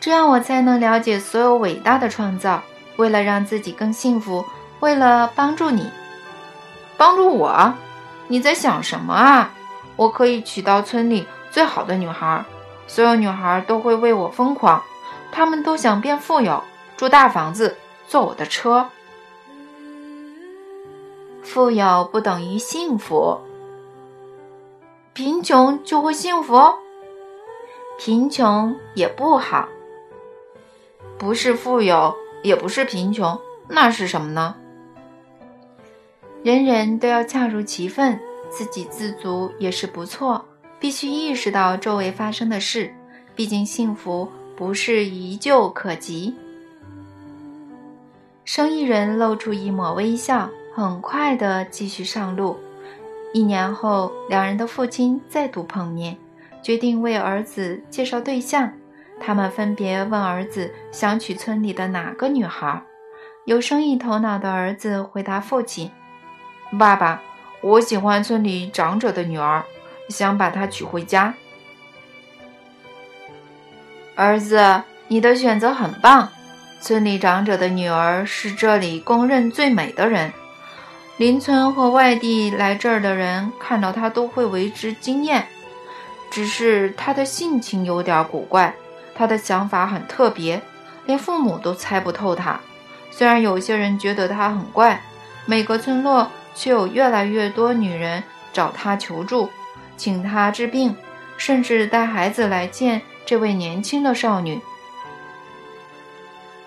[0.00, 2.62] 这样我才能了解所有伟大的创造。
[2.96, 4.44] 为了让自己更幸福，
[4.78, 5.90] 为了帮助你，
[6.96, 7.74] 帮助我，
[8.28, 9.50] 你在想什么啊？
[9.96, 12.44] 我可以娶到村里最好的女孩，
[12.86, 14.80] 所有女孩都会为我疯狂，
[15.32, 16.62] 她们都想变富有，
[16.96, 18.86] 住大房子，坐我的车。
[21.42, 23.40] 富有不等于幸福，
[25.12, 26.74] 贫穷就会幸福？
[27.98, 29.68] 贫穷也不好，
[31.16, 34.56] 不是富有，也不是贫穷，那是什么呢？
[36.42, 40.44] 人人都要恰如其分，自给自足也是不错。
[40.80, 42.92] 必须意识到周围发生的事，
[43.34, 46.34] 毕竟幸福不是一就可及。
[48.44, 52.58] 生意人露出一抹微笑，很快地继续上路。
[53.32, 56.18] 一年后，两人的父亲再度碰面，
[56.64, 58.72] 决定为儿子介绍对象。
[59.20, 62.82] 他们分别问儿子想娶村里的哪个女孩。
[63.44, 65.88] 有生意头脑的儿子回答父亲
[66.76, 67.22] ：“爸爸，
[67.60, 69.62] 我喜欢村里长者的女儿。”
[70.10, 71.32] 想把她娶回家，
[74.14, 76.28] 儿子，你的选择很棒。
[76.78, 80.30] 村里长者的女儿是这里公认最美的人，
[81.16, 85.46] 邻村和外地来这儿的人看到她都会为之惊艳。
[86.30, 88.74] 只是他的性情有点古怪，
[89.14, 90.60] 他的想法很特别，
[91.06, 92.58] 连父母都猜不透他。
[93.10, 95.00] 虽然有些人觉得他很怪，
[95.46, 99.48] 每个村落却有越来越多女人找他求助。
[99.96, 100.96] 请他治病，
[101.36, 104.60] 甚至带孩子来见这位年轻的少女。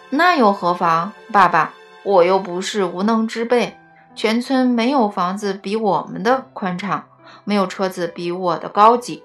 [0.09, 1.11] 那又何妨？
[1.33, 3.77] 爸爸，我又不是无能之辈。
[4.15, 7.03] 全村没有房子比我们的宽敞，
[7.43, 9.23] 没有车子比我的高级。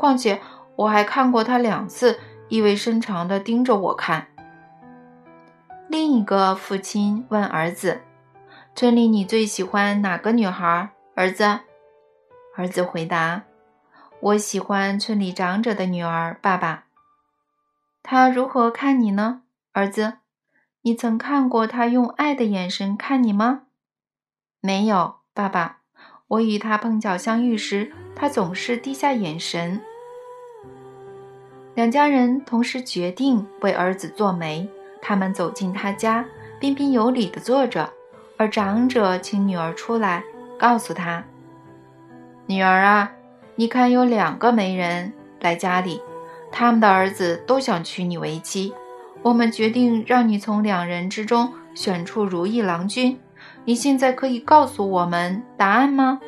[0.00, 0.40] 况且
[0.76, 4.28] 我还看过他两次，意味深长地盯着我看。
[5.88, 8.00] 另一个父亲问儿子
[8.74, 11.44] ：“村里你最喜欢哪个女孩？”儿子。
[12.56, 13.42] 儿子回答
[14.20, 16.84] ：“我喜欢村里长者的女儿，爸爸。
[18.02, 20.14] 他如何看你呢，儿子？
[20.80, 23.64] 你曾看过他用爱的眼神看你吗？
[24.62, 25.80] 没有，爸爸。
[26.28, 29.82] 我与他碰巧相遇时，他总是低下眼神。”
[31.80, 34.68] 两家人同时决定为儿子做媒。
[35.00, 36.22] 他们走进他家，
[36.58, 37.90] 彬彬有礼地坐着，
[38.36, 40.22] 而长者请女儿出来，
[40.58, 41.24] 告诉他。
[42.44, 43.10] 女儿啊，
[43.54, 46.02] 你看有两个媒人来家里，
[46.52, 48.74] 他们的儿子都想娶你为妻。
[49.22, 53.18] 我们决定让你从两人之中选出如意郎君。
[53.64, 56.20] 你现在可以告诉我们答案吗？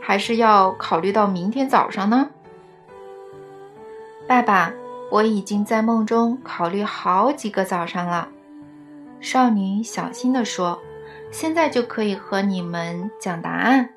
[0.00, 2.30] 还是要考虑到明天早上呢？
[4.28, 4.72] 爸爸，
[5.14, 8.26] 我已经在梦中考虑好几个早上了。
[9.20, 10.82] 少女小心地说
[11.30, 13.90] ：“现在就可以和你们讲答案。”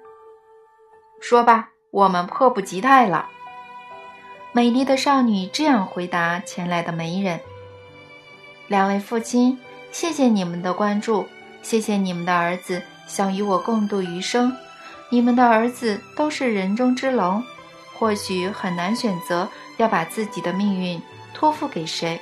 [1.19, 3.29] 说吧，我们迫不及待了。
[4.51, 7.39] 美丽的少女这样回答前来的媒人
[8.69, 9.57] ：“两位父亲，
[9.91, 11.25] 谢谢你们的关注，
[11.63, 14.55] 谢谢你们的儿子想与我共度余生。
[15.09, 17.43] 你们的儿子都是人中之龙，
[17.95, 21.01] 或许很难选择要把自己的命运
[21.33, 22.19] 托付给谁。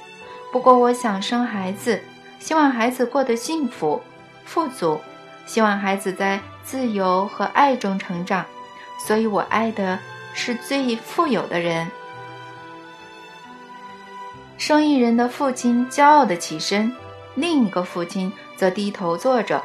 [0.51, 2.01] 不过，我想生孩子，
[2.39, 4.01] 希望孩子过得幸福、
[4.45, 5.01] 富足，
[5.45, 8.45] 希望孩子在自由和爱中成长。”
[8.97, 9.99] 所以我爱的
[10.33, 11.91] 是最富有的人。
[14.57, 16.91] 生意人的父亲骄傲的起身，
[17.35, 19.61] 另一个父亲则低头坐着。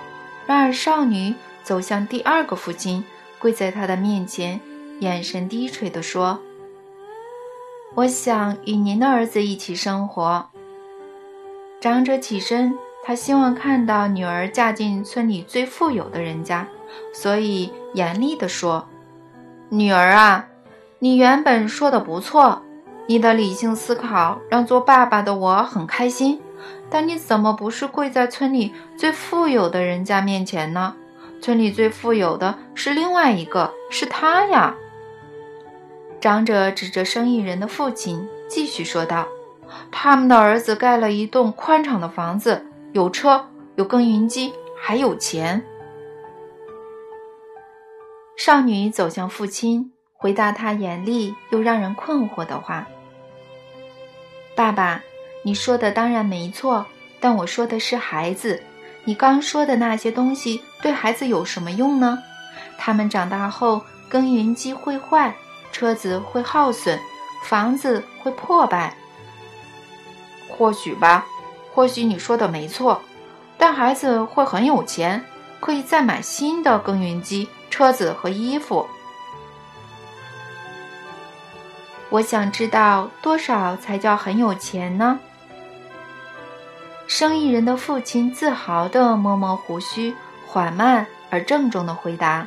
[0.46, 3.04] 然而少女走向第二个父亲，
[3.38, 4.60] 跪在他的面前，
[4.98, 6.40] 眼神低垂地说
[7.94, 10.46] ：“我想与您的儿子一起生活。”
[11.80, 16.66] 长者起身，他希望看到女儿嫁进村里最富有的人家，
[17.12, 18.86] 所以严厉地说。
[19.70, 20.46] 女儿啊，
[20.98, 22.60] 你原本说的不错，
[23.06, 26.40] 你的理性思考让做爸爸的我很开心。
[26.90, 30.94] 但你怎么不是跪在村里最富有的人家面前呢？
[31.40, 34.74] 村里最富有的是另外一个，是他呀。
[36.20, 39.26] 长者指着生意人的父亲，继续说道
[39.90, 42.62] ：“他们的儿子盖了一栋宽敞的房子，
[42.92, 43.42] 有车，
[43.76, 45.60] 有耕耘机，还有钱。”
[48.36, 52.86] 少女走向父亲，回答他严厉又让人困惑的话
[54.54, 55.02] ：“爸爸，
[55.42, 56.84] 你说的当然没错，
[57.18, 58.62] 但我说的是孩子。
[59.04, 62.18] 你刚说的那些东西对孩子有什么用呢？
[62.76, 65.34] 他们长大后，耕耘机会坏，
[65.72, 66.98] 车子会耗损，
[67.44, 68.94] 房子会破败。
[70.48, 71.26] 或许吧，
[71.72, 73.00] 或许你说的没错，
[73.56, 75.24] 但孩子会很有钱，
[75.60, 78.86] 可以再买新的耕耘机。”车子和衣服，
[82.10, 85.20] 我想知道多少才叫很有钱呢？
[87.06, 90.14] 生意人的父亲自豪地摸摸胡须，
[90.46, 92.46] 缓慢而郑重地回答：“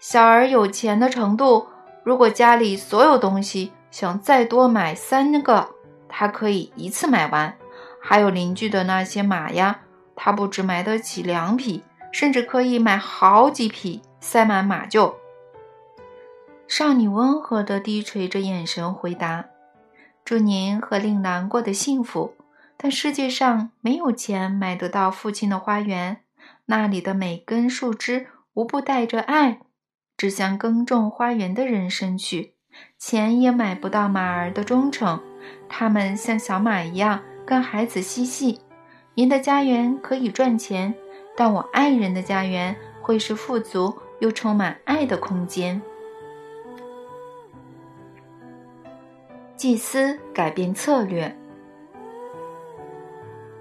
[0.00, 1.66] 小儿有钱的程度，
[2.02, 5.68] 如果家里所有东西想再多买三个，
[6.08, 7.54] 他可以一次买完。
[8.00, 9.82] 还有邻居的那些马呀，
[10.16, 15.14] 他不止买得起两匹，甚至可以买好几匹，塞满马厩。”
[16.66, 19.44] 少女温和地低垂着眼神回答。
[20.24, 22.34] 祝您和令难过的幸福，
[22.78, 26.22] 但世界上没有钱买得到父亲的花园，
[26.64, 29.60] 那里的每根树枝无不带着爱，
[30.20, 32.52] 指向耕种花园的人生去。
[32.98, 35.18] 钱也买不到马儿的忠诚，
[35.66, 38.60] 他们像小马一样跟孩子嬉戏。
[39.14, 40.94] 您的家园可以赚钱，
[41.34, 45.80] 但我爱人的家园会是富足又充满爱的空间。
[49.56, 51.34] 祭司改变策略，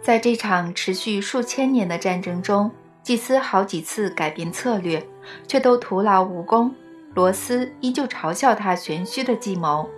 [0.01, 2.70] 在这场持续数千年的战争中，
[3.01, 5.01] 祭司好几次改变策略，
[5.47, 6.73] 却都徒劳无功。
[7.13, 9.89] 罗斯依旧嘲笑他玄虚的计谋。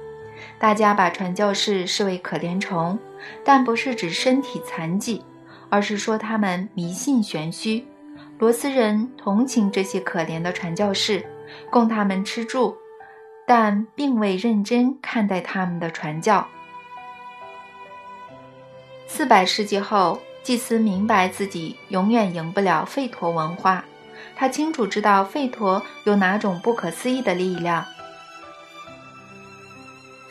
[0.58, 2.98] 大家把传教士视为可怜虫，
[3.44, 5.24] 但不是指身体残疾，
[5.70, 7.86] 而是说他们迷信玄虚。
[8.40, 11.24] 罗斯人同情这些可怜的传教士，
[11.70, 12.76] 供他们吃住。
[13.46, 16.48] 但并未认真看待他们的传教。
[19.08, 23.84] 四百世纪后，祭司明白自己永远赢不了吠陀文化。
[24.42, 27.86] 他清楚知道吠陀有哪种不可思议的力量。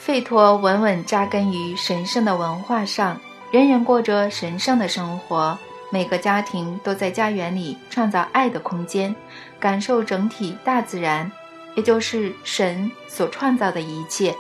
[0.04, 3.20] 吠陀稳稳扎根于神圣的文化上，
[3.52, 5.56] 人人过着神圣的生活，
[5.92, 9.14] 每个家庭都在家园里创造爱的空间，
[9.60, 11.30] 感受整体大自然。
[11.76, 14.34] 也就是神所创造的一切。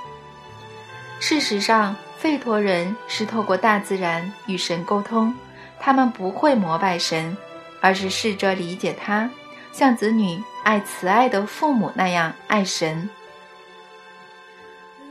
[1.20, 5.32] 事实上，吠陀人是透过大自然与神沟通，
[5.78, 7.36] 他们不会膜拜神，
[7.80, 9.30] 而是试着理解他，
[9.72, 13.08] 像子女爱慈爱的父母那样爱神。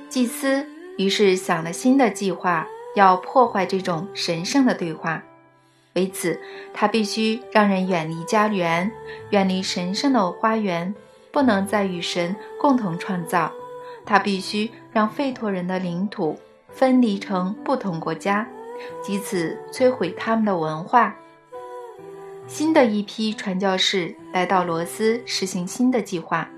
[0.10, 0.66] 祭司
[0.97, 5.24] 于是想了新的计划，要破坏这种神圣的对话。
[5.93, 6.39] 为此，
[6.74, 8.91] 他必须让人远离家园，
[9.32, 10.93] 远离神圣的花园。
[11.32, 13.51] 不能再与神共同创造，
[14.03, 16.39] 他必须让吠陀人的领土
[16.70, 18.47] 分离成不同国家，
[19.07, 21.16] 以此摧毁他们的文化。
[22.49, 26.49] 新的一批传教士来到罗斯，实行新的计划。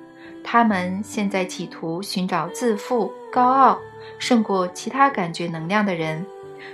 [0.41, 3.77] 他们现在企图寻找自负、高傲
[4.17, 6.25] 胜过其他感觉能量的人，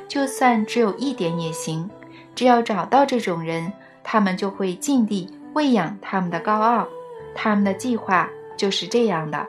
[0.07, 1.89] 就算只有一点也行。
[2.35, 6.87] 只要找到这种人，他们就会尽力喂养他们的高傲。
[7.33, 9.47] 他们的计划就是这样的：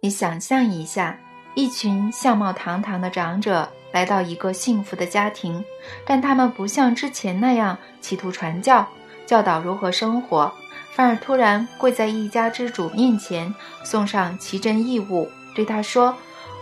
[0.00, 1.18] 你想象一下，
[1.54, 5.64] 一群相貌堂堂的长者来到一个幸福的家庭，
[6.04, 8.86] 但他们不像之前那样企图传教、
[9.24, 10.52] 教导如何生活，
[10.92, 16.14] 反而突然跪在一家之主面前，送上奇珍异物，对他说：“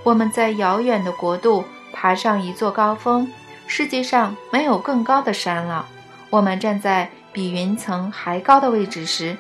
[0.05, 3.29] 我们在遥远的国度爬上一座高峰，
[3.67, 5.85] 世界上没有更高的山了。
[6.31, 9.37] 我们站在。”比云层还高的位置时，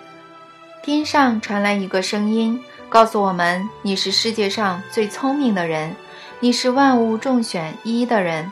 [0.83, 5.95] 天上传来一个声音，告诉我们：“你是世界上最聪明的人，
[6.41, 8.51] 你是万物众选一的人。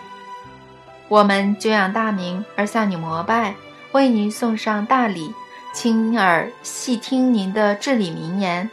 [1.08, 3.54] 我们久仰大名而向你膜拜，
[3.92, 5.34] 为您送上大礼，
[5.74, 8.70] 亲耳细听您的至理名言。”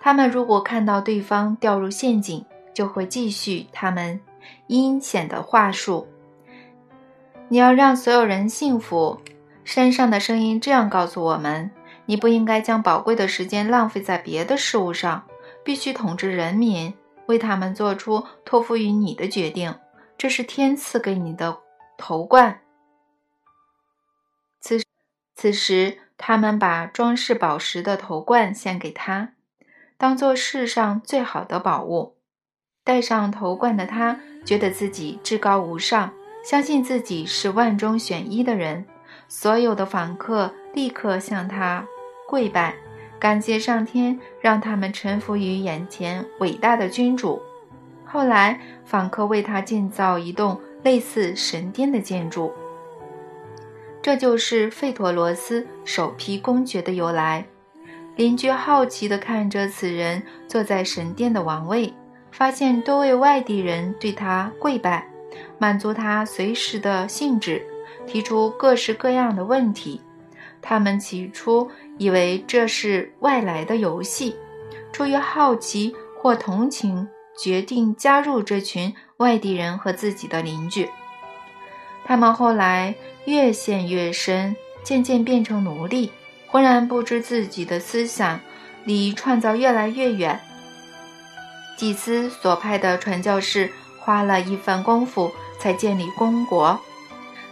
[0.00, 2.42] 他们如果看到对方掉入陷阱，
[2.72, 4.18] 就会继续他们
[4.68, 6.08] 阴险的话术。
[7.48, 9.20] 你要让所有人幸福。
[9.62, 11.70] 山上的声音这样告诉我们：
[12.06, 15.22] 你不应该将宝贵的时间浪费在别的事物上，
[15.62, 16.92] 必须统治人民，
[17.30, 19.78] 为他们做出托付于你的决定。
[20.18, 21.58] 这是天赐给你的
[21.96, 22.60] 头冠。
[24.60, 24.82] 此
[25.34, 29.34] 此时，他们把装饰宝石的头冠献给他，
[29.96, 32.16] 当做世上最好的宝物。
[32.84, 36.12] 戴上头冠的他，觉得自己至高无上。
[36.42, 38.86] 相信自己是万中选一的人，
[39.28, 41.86] 所有的访客立刻向他
[42.26, 42.74] 跪拜，
[43.18, 47.40] 感谢上天让他们臣服于眼前伟大的君主。
[48.04, 52.52] 后来，访客为他建造一栋类似神殿的建筑，
[54.02, 57.44] 这就是费陀罗斯首批公爵的由来。
[58.16, 61.94] 邻居好奇地看着此人坐在神殿的王位，
[62.32, 65.06] 发现多位外地人对他跪拜。
[65.58, 67.64] 满足他随时的兴致，
[68.06, 70.00] 提出各式各样的问题。
[70.62, 74.36] 他们起初以为这是外来的游戏，
[74.92, 77.08] 出于好奇或同情，
[77.38, 80.88] 决定加入这群外地人和自己的邻居。
[82.04, 82.94] 他们后来
[83.24, 86.10] 越陷越深，渐渐变成奴隶，
[86.46, 88.40] 浑然不知自己的思想
[88.84, 90.40] 离创造越来越远。
[91.76, 96.78] 祭司所派的传教士花了一番功夫才建立公国，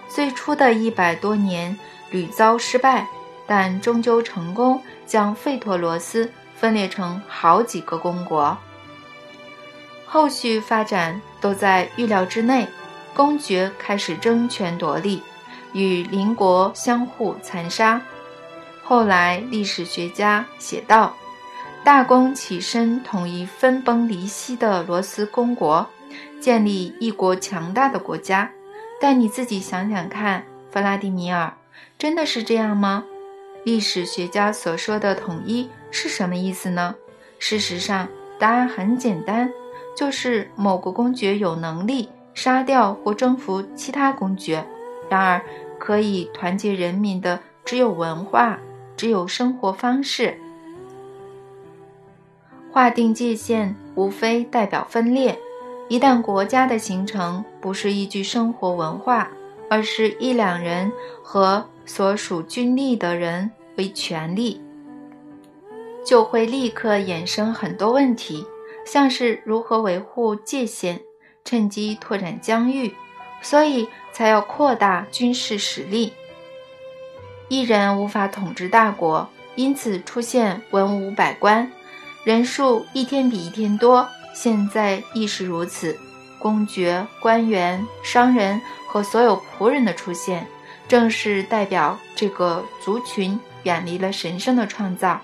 [0.08, 1.78] 最初的一百多年
[2.10, 3.06] 屡遭失败，
[3.46, 8.56] 但终究成功将费托罗斯分裂成好几个公国。
[10.06, 12.66] 后续发展都在预料之内。
[13.14, 15.20] 公爵开始争权夺利，
[15.72, 18.00] 与邻国相互残杀。
[18.84, 21.16] 后来，历史学家写道
[21.82, 25.84] ：“大公起身统一分崩离析的罗斯公国，
[26.40, 28.48] 建立一国强大的国家。”
[29.02, 31.52] 但你自己想想看，弗拉迪米尔，
[31.98, 33.04] 真的是这样吗？
[33.64, 36.94] 历史学家所说的统一是什么意思呢？
[37.40, 39.50] 事实上，答案很简单，
[39.96, 42.08] 就是某个公爵有能力。
[42.34, 44.64] 杀掉或征服其他公爵，
[45.08, 45.42] 然而
[45.76, 48.60] 可以团结人民的只有文化，
[48.96, 50.38] 只有生活方式。
[52.70, 55.36] 划定界限，无非代表分裂。
[55.88, 59.32] 一旦国家的形成不是依据生活文化，
[59.68, 60.90] 而是一两人
[61.22, 64.60] 和所属军力的人为权力，
[66.04, 68.44] 就会立刻衍生很多问题，
[68.84, 71.00] 像是如何维护界限。
[71.44, 72.94] 趁机拓展疆域，
[73.40, 76.12] 所以才要扩大军事实力。
[77.48, 81.72] 一人无法统治大国，因此出现文武百官，
[82.22, 84.06] 人数一天比一天多。
[84.34, 85.98] 现在亦是如此。
[86.38, 90.46] 公爵、官员、商人和所有仆人的出现，
[90.88, 95.20] 正是代表这个族群远离了神圣的创造，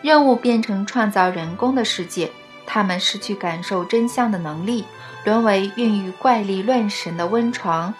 [0.00, 2.30] 任务变成创造人工的世界。
[2.64, 4.84] 他们失去感受真相的能力，
[5.24, 7.92] 沦为孕育怪力乱神的温床。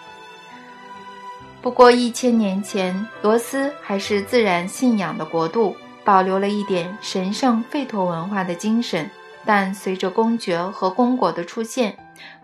[1.61, 5.75] 不过一千年前，罗斯还是自然信仰的国度，
[6.05, 9.09] 保留了一点神圣费陀文化的精神。
[9.43, 11.97] 但随着公爵和公国的出现，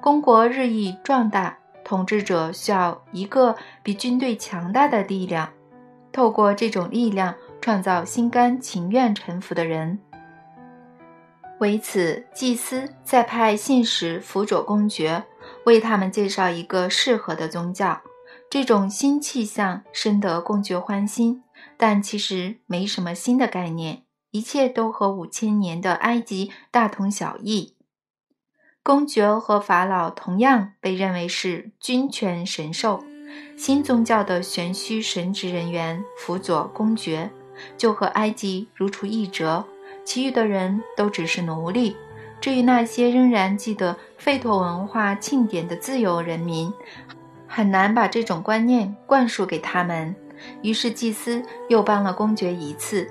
[0.05, 5.51] 公国日益壮大，统治者需要一个比军队强大的力量，
[6.11, 9.97] 透过这种力量创造心甘情愿臣服的人。
[11.59, 15.23] 为此，祭司再派信使辅佐公爵，
[15.65, 17.99] 为他们介绍一个适合的宗教。
[18.47, 21.41] 这种新气象深得公爵欢心，
[21.77, 27.74] 但其实没什么新的概念，一切都和五千年的埃及大同小异。
[28.85, 33.03] 公爵和法老同样被认为是君权神授，
[33.57, 37.27] 新宗教的玄虚神职人员辅佐公爵，
[37.75, 39.65] 就和埃及如出一辙。
[40.03, 41.97] 其余的人都只是奴隶。
[42.39, 46.71] 至于那些仍然记得费陀文化庆典的自由人民，
[47.47, 50.15] 很难把这种观念灌输给他们。
[50.61, 53.09] 于是祭司又帮了公爵一次，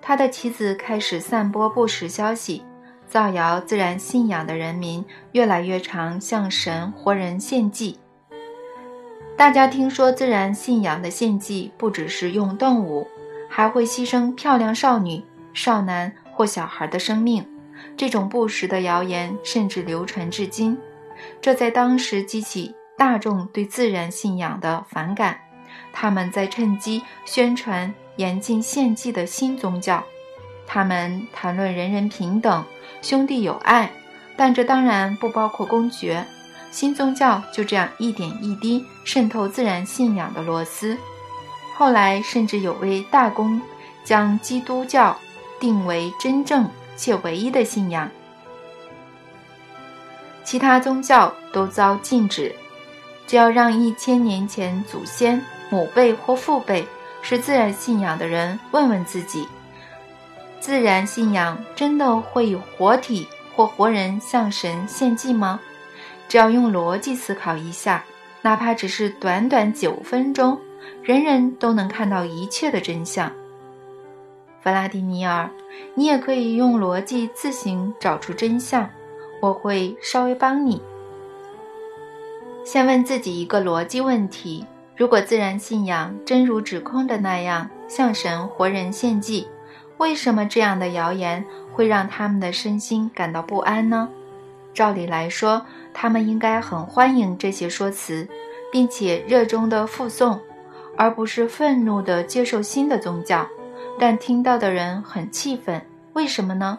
[0.00, 2.62] 他的妻子开始散播不实消息，
[3.08, 7.98] 造谣自然信仰的人民越来越常向神活人献祭。
[9.36, 13.06] 大家听说自然信仰的献祭不只是用动物，
[13.48, 16.12] 还会牺牲漂亮少女、少男。
[16.36, 17.42] 或小孩的生命，
[17.96, 20.76] 这种不实的谣言甚至流传至今。
[21.40, 25.40] 这在当时激起大众对自然信仰的反感。
[25.94, 30.04] 他们在趁机宣传严禁献祭的新宗教。
[30.66, 32.62] 他们谈论人人平等、
[33.06, 33.88] 兄弟友爱，
[34.36, 36.26] 但这当然不包括公爵。
[36.72, 40.98] 新宗教就这样一点一滴渗透自然信仰的罗斯。
[41.76, 43.62] 后来，甚至有位大公
[44.04, 45.16] 将基督教。
[45.58, 48.10] 定为真正且唯一的信仰，
[50.44, 52.54] 其他宗教都遭禁止。
[53.26, 56.86] 只要让一千年前祖先、母辈或父辈
[57.22, 59.48] 是自然信仰的人问问自己：
[60.66, 65.60] 自然信仰真的会有活体或活人向神献祭吗？
[66.26, 68.04] 只要用逻辑思考一下，
[68.42, 70.58] 哪怕只是短短九分钟，
[71.04, 73.30] 人人都能看到一切的真相。
[74.60, 75.48] 弗拉迪米尔，
[75.94, 78.90] 你也可以用逻辑自行找出真相，
[79.40, 80.82] 我会稍微帮你。
[82.64, 89.46] 先问自己一个逻辑问题：如果自然信仰真如指控的那样向神活人献祭，
[89.98, 94.08] 为什么这样的谣言会让他们的身心感到不安呢？
[94.74, 98.28] 照理来说，他们应该很欢迎这些说辞，
[98.70, 100.38] 并且热衷的附送，
[100.96, 103.46] 而不是愤怒的接受新的宗教。
[103.98, 105.80] 但听到的人很气愤，
[106.12, 106.78] 为什么呢？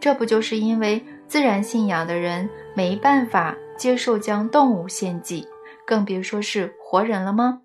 [0.00, 5.46] 这不就是因为自然信仰的人没办法接受将动物献祭，
[5.84, 7.60] 更别说是活人了吗？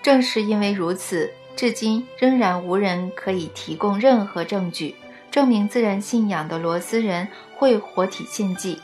[0.00, 4.94] 正是因为如此，至今仍然无人可以提供任何证据
[5.28, 8.78] 证明自然信仰的罗斯人会活体献祭。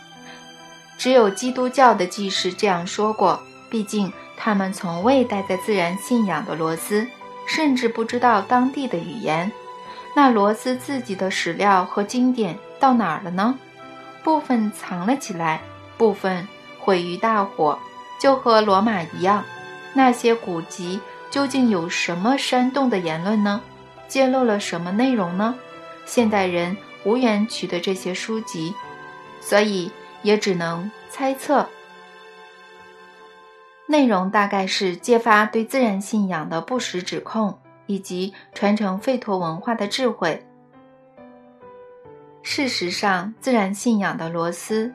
[0.98, 7.06] 只有基督教的祭师这样说过，毕竟他们从未待在自然信仰的罗斯，
[7.46, 9.52] 甚至不知道当地的语言。
[10.16, 13.56] 那罗斯自己的史料和经典到哪儿了呢？
[14.24, 15.60] 部分藏了起来，
[15.96, 16.48] 部分
[16.80, 17.78] 毁于大火，
[18.20, 19.44] 就和罗马一样。
[19.92, 20.98] 那些古籍
[21.34, 23.60] 究竟有什么煽动的言论呢？
[24.06, 25.56] 揭露了什么内容呢？
[26.06, 28.72] 现代人无缘取得这些书籍，
[29.40, 29.90] 所以
[30.22, 31.68] 也只能猜测。
[33.86, 37.58] 内容大概是揭发对自然信仰的不实指控。
[37.86, 40.46] 以及传承吠陀文化的智慧。
[42.42, 44.94] 事实上，自然信仰的罗斯，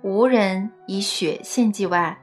[0.00, 2.16] 无人以血献祭外，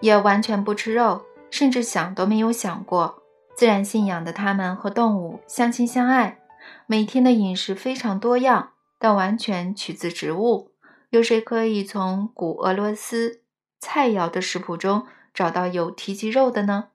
[0.00, 1.20] 也完全不吃肉，
[1.52, 3.22] 甚至想都没有想过。
[3.54, 6.38] 自然信仰的他们和动物相亲相爱，
[6.86, 10.72] 每天的饮食非常多样，但完全取自植物。
[11.10, 13.42] 有谁可以从古俄罗斯
[13.78, 16.86] 菜肴的食谱中找到有提及肉的呢？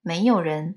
[0.00, 0.76] 没有人。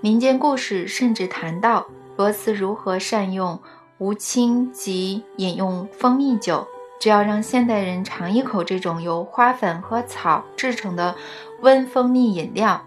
[0.00, 1.86] 民间故事甚至谈到
[2.16, 3.62] 罗斯如何善用
[3.98, 6.66] 吴青及饮用蜂蜜酒。
[6.98, 11.16] 只要让现代人尝一口这种由花粉和草制成的
[11.62, 12.86] 温蜂蜜饮料，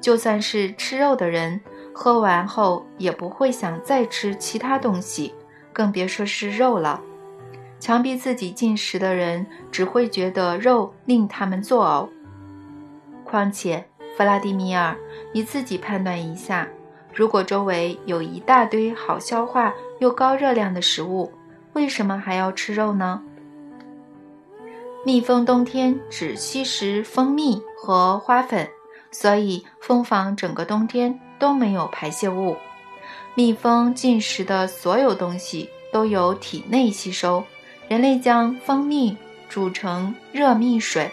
[0.00, 1.60] 就算是吃肉的人
[1.94, 5.34] 喝完后也不会想再吃其他东西，
[5.72, 7.00] 更别说是肉了。
[7.78, 12.08] 强逼自己进食的人只会觉得肉令他们作呕。
[13.24, 13.86] 况且。
[14.16, 14.96] 弗拉迪米尔，
[15.34, 16.66] 你自己判断一下，
[17.12, 21.30] 如果周围有一大堆好消化又高热量的食物，
[21.74, 23.22] 为什么还要吃肉呢？
[25.04, 28.68] 蜜蜂冬天只吸食蜂蜜和花粉，
[29.12, 32.56] 所以蜂房整个冬天都没有排泄物。
[33.36, 37.44] 蜜蜂进食的所有东西都由体内吸收。
[37.86, 39.16] 人类将蜂蜜
[39.48, 41.08] 煮成热蜜水。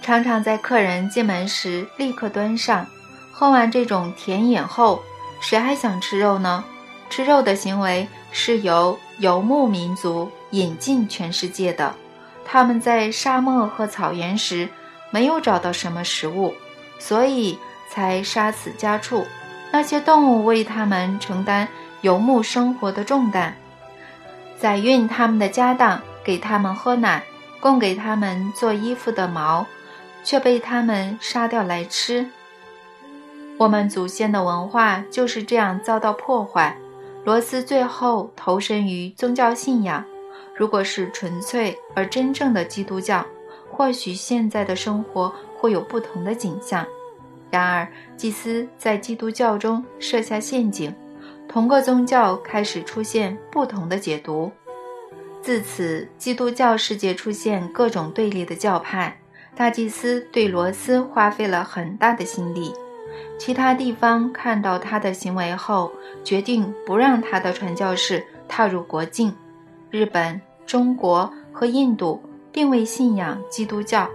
[0.00, 2.86] 常常在客人进门时立刻端上。
[3.30, 5.02] 喝完这种甜饮后，
[5.42, 6.64] 谁还想吃肉呢？
[7.10, 11.94] 吃肉的行为是由游牧民族引进全世界的。
[12.46, 14.66] 他们在沙漠和草原时
[15.10, 16.54] 没有找到什么食物，
[16.98, 19.24] 所以才杀死家畜。
[19.70, 21.68] 那些动物为他们承担
[22.00, 23.54] 游牧生活的重担，
[24.58, 27.22] 载运他们的家当，给他们喝奶，
[27.60, 29.66] 供给他们做衣服的毛。
[30.24, 32.28] 却被他们杀掉来吃。
[33.56, 36.76] 我们祖先的文化就是这样遭到破坏。
[37.24, 40.04] 罗斯最后投身于宗教信仰。
[40.54, 43.24] 如果是纯粹而真正的基督教，
[43.78, 46.84] 或许现在的生活会有不同的景象。
[47.48, 50.92] 然而，祭司在基督教中设下陷阱，
[51.46, 54.50] 同个宗教开始出现不同的解读。
[55.40, 59.16] 自此，基督教世界出现各种对立的教派。
[59.54, 62.74] 大祭司对罗斯花费了很大的心力，
[63.38, 65.92] 其他地方看到他的行为后，
[66.24, 69.32] 决定不让他的传教士踏入国境。
[69.88, 72.20] 日本、中国和印度
[72.52, 74.08] 并未信仰基督教，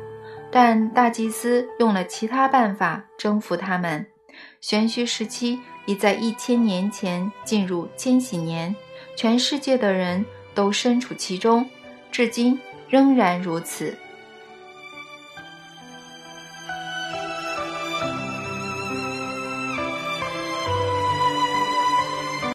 [0.52, 4.06] 但大祭司用了其他办法征服他们。
[4.62, 8.76] 玄虚时期已在一千年前进入千禧年，
[9.16, 10.26] 全世界的人
[10.56, 11.70] 都身处其中，
[12.12, 13.96] 至今仍然如此。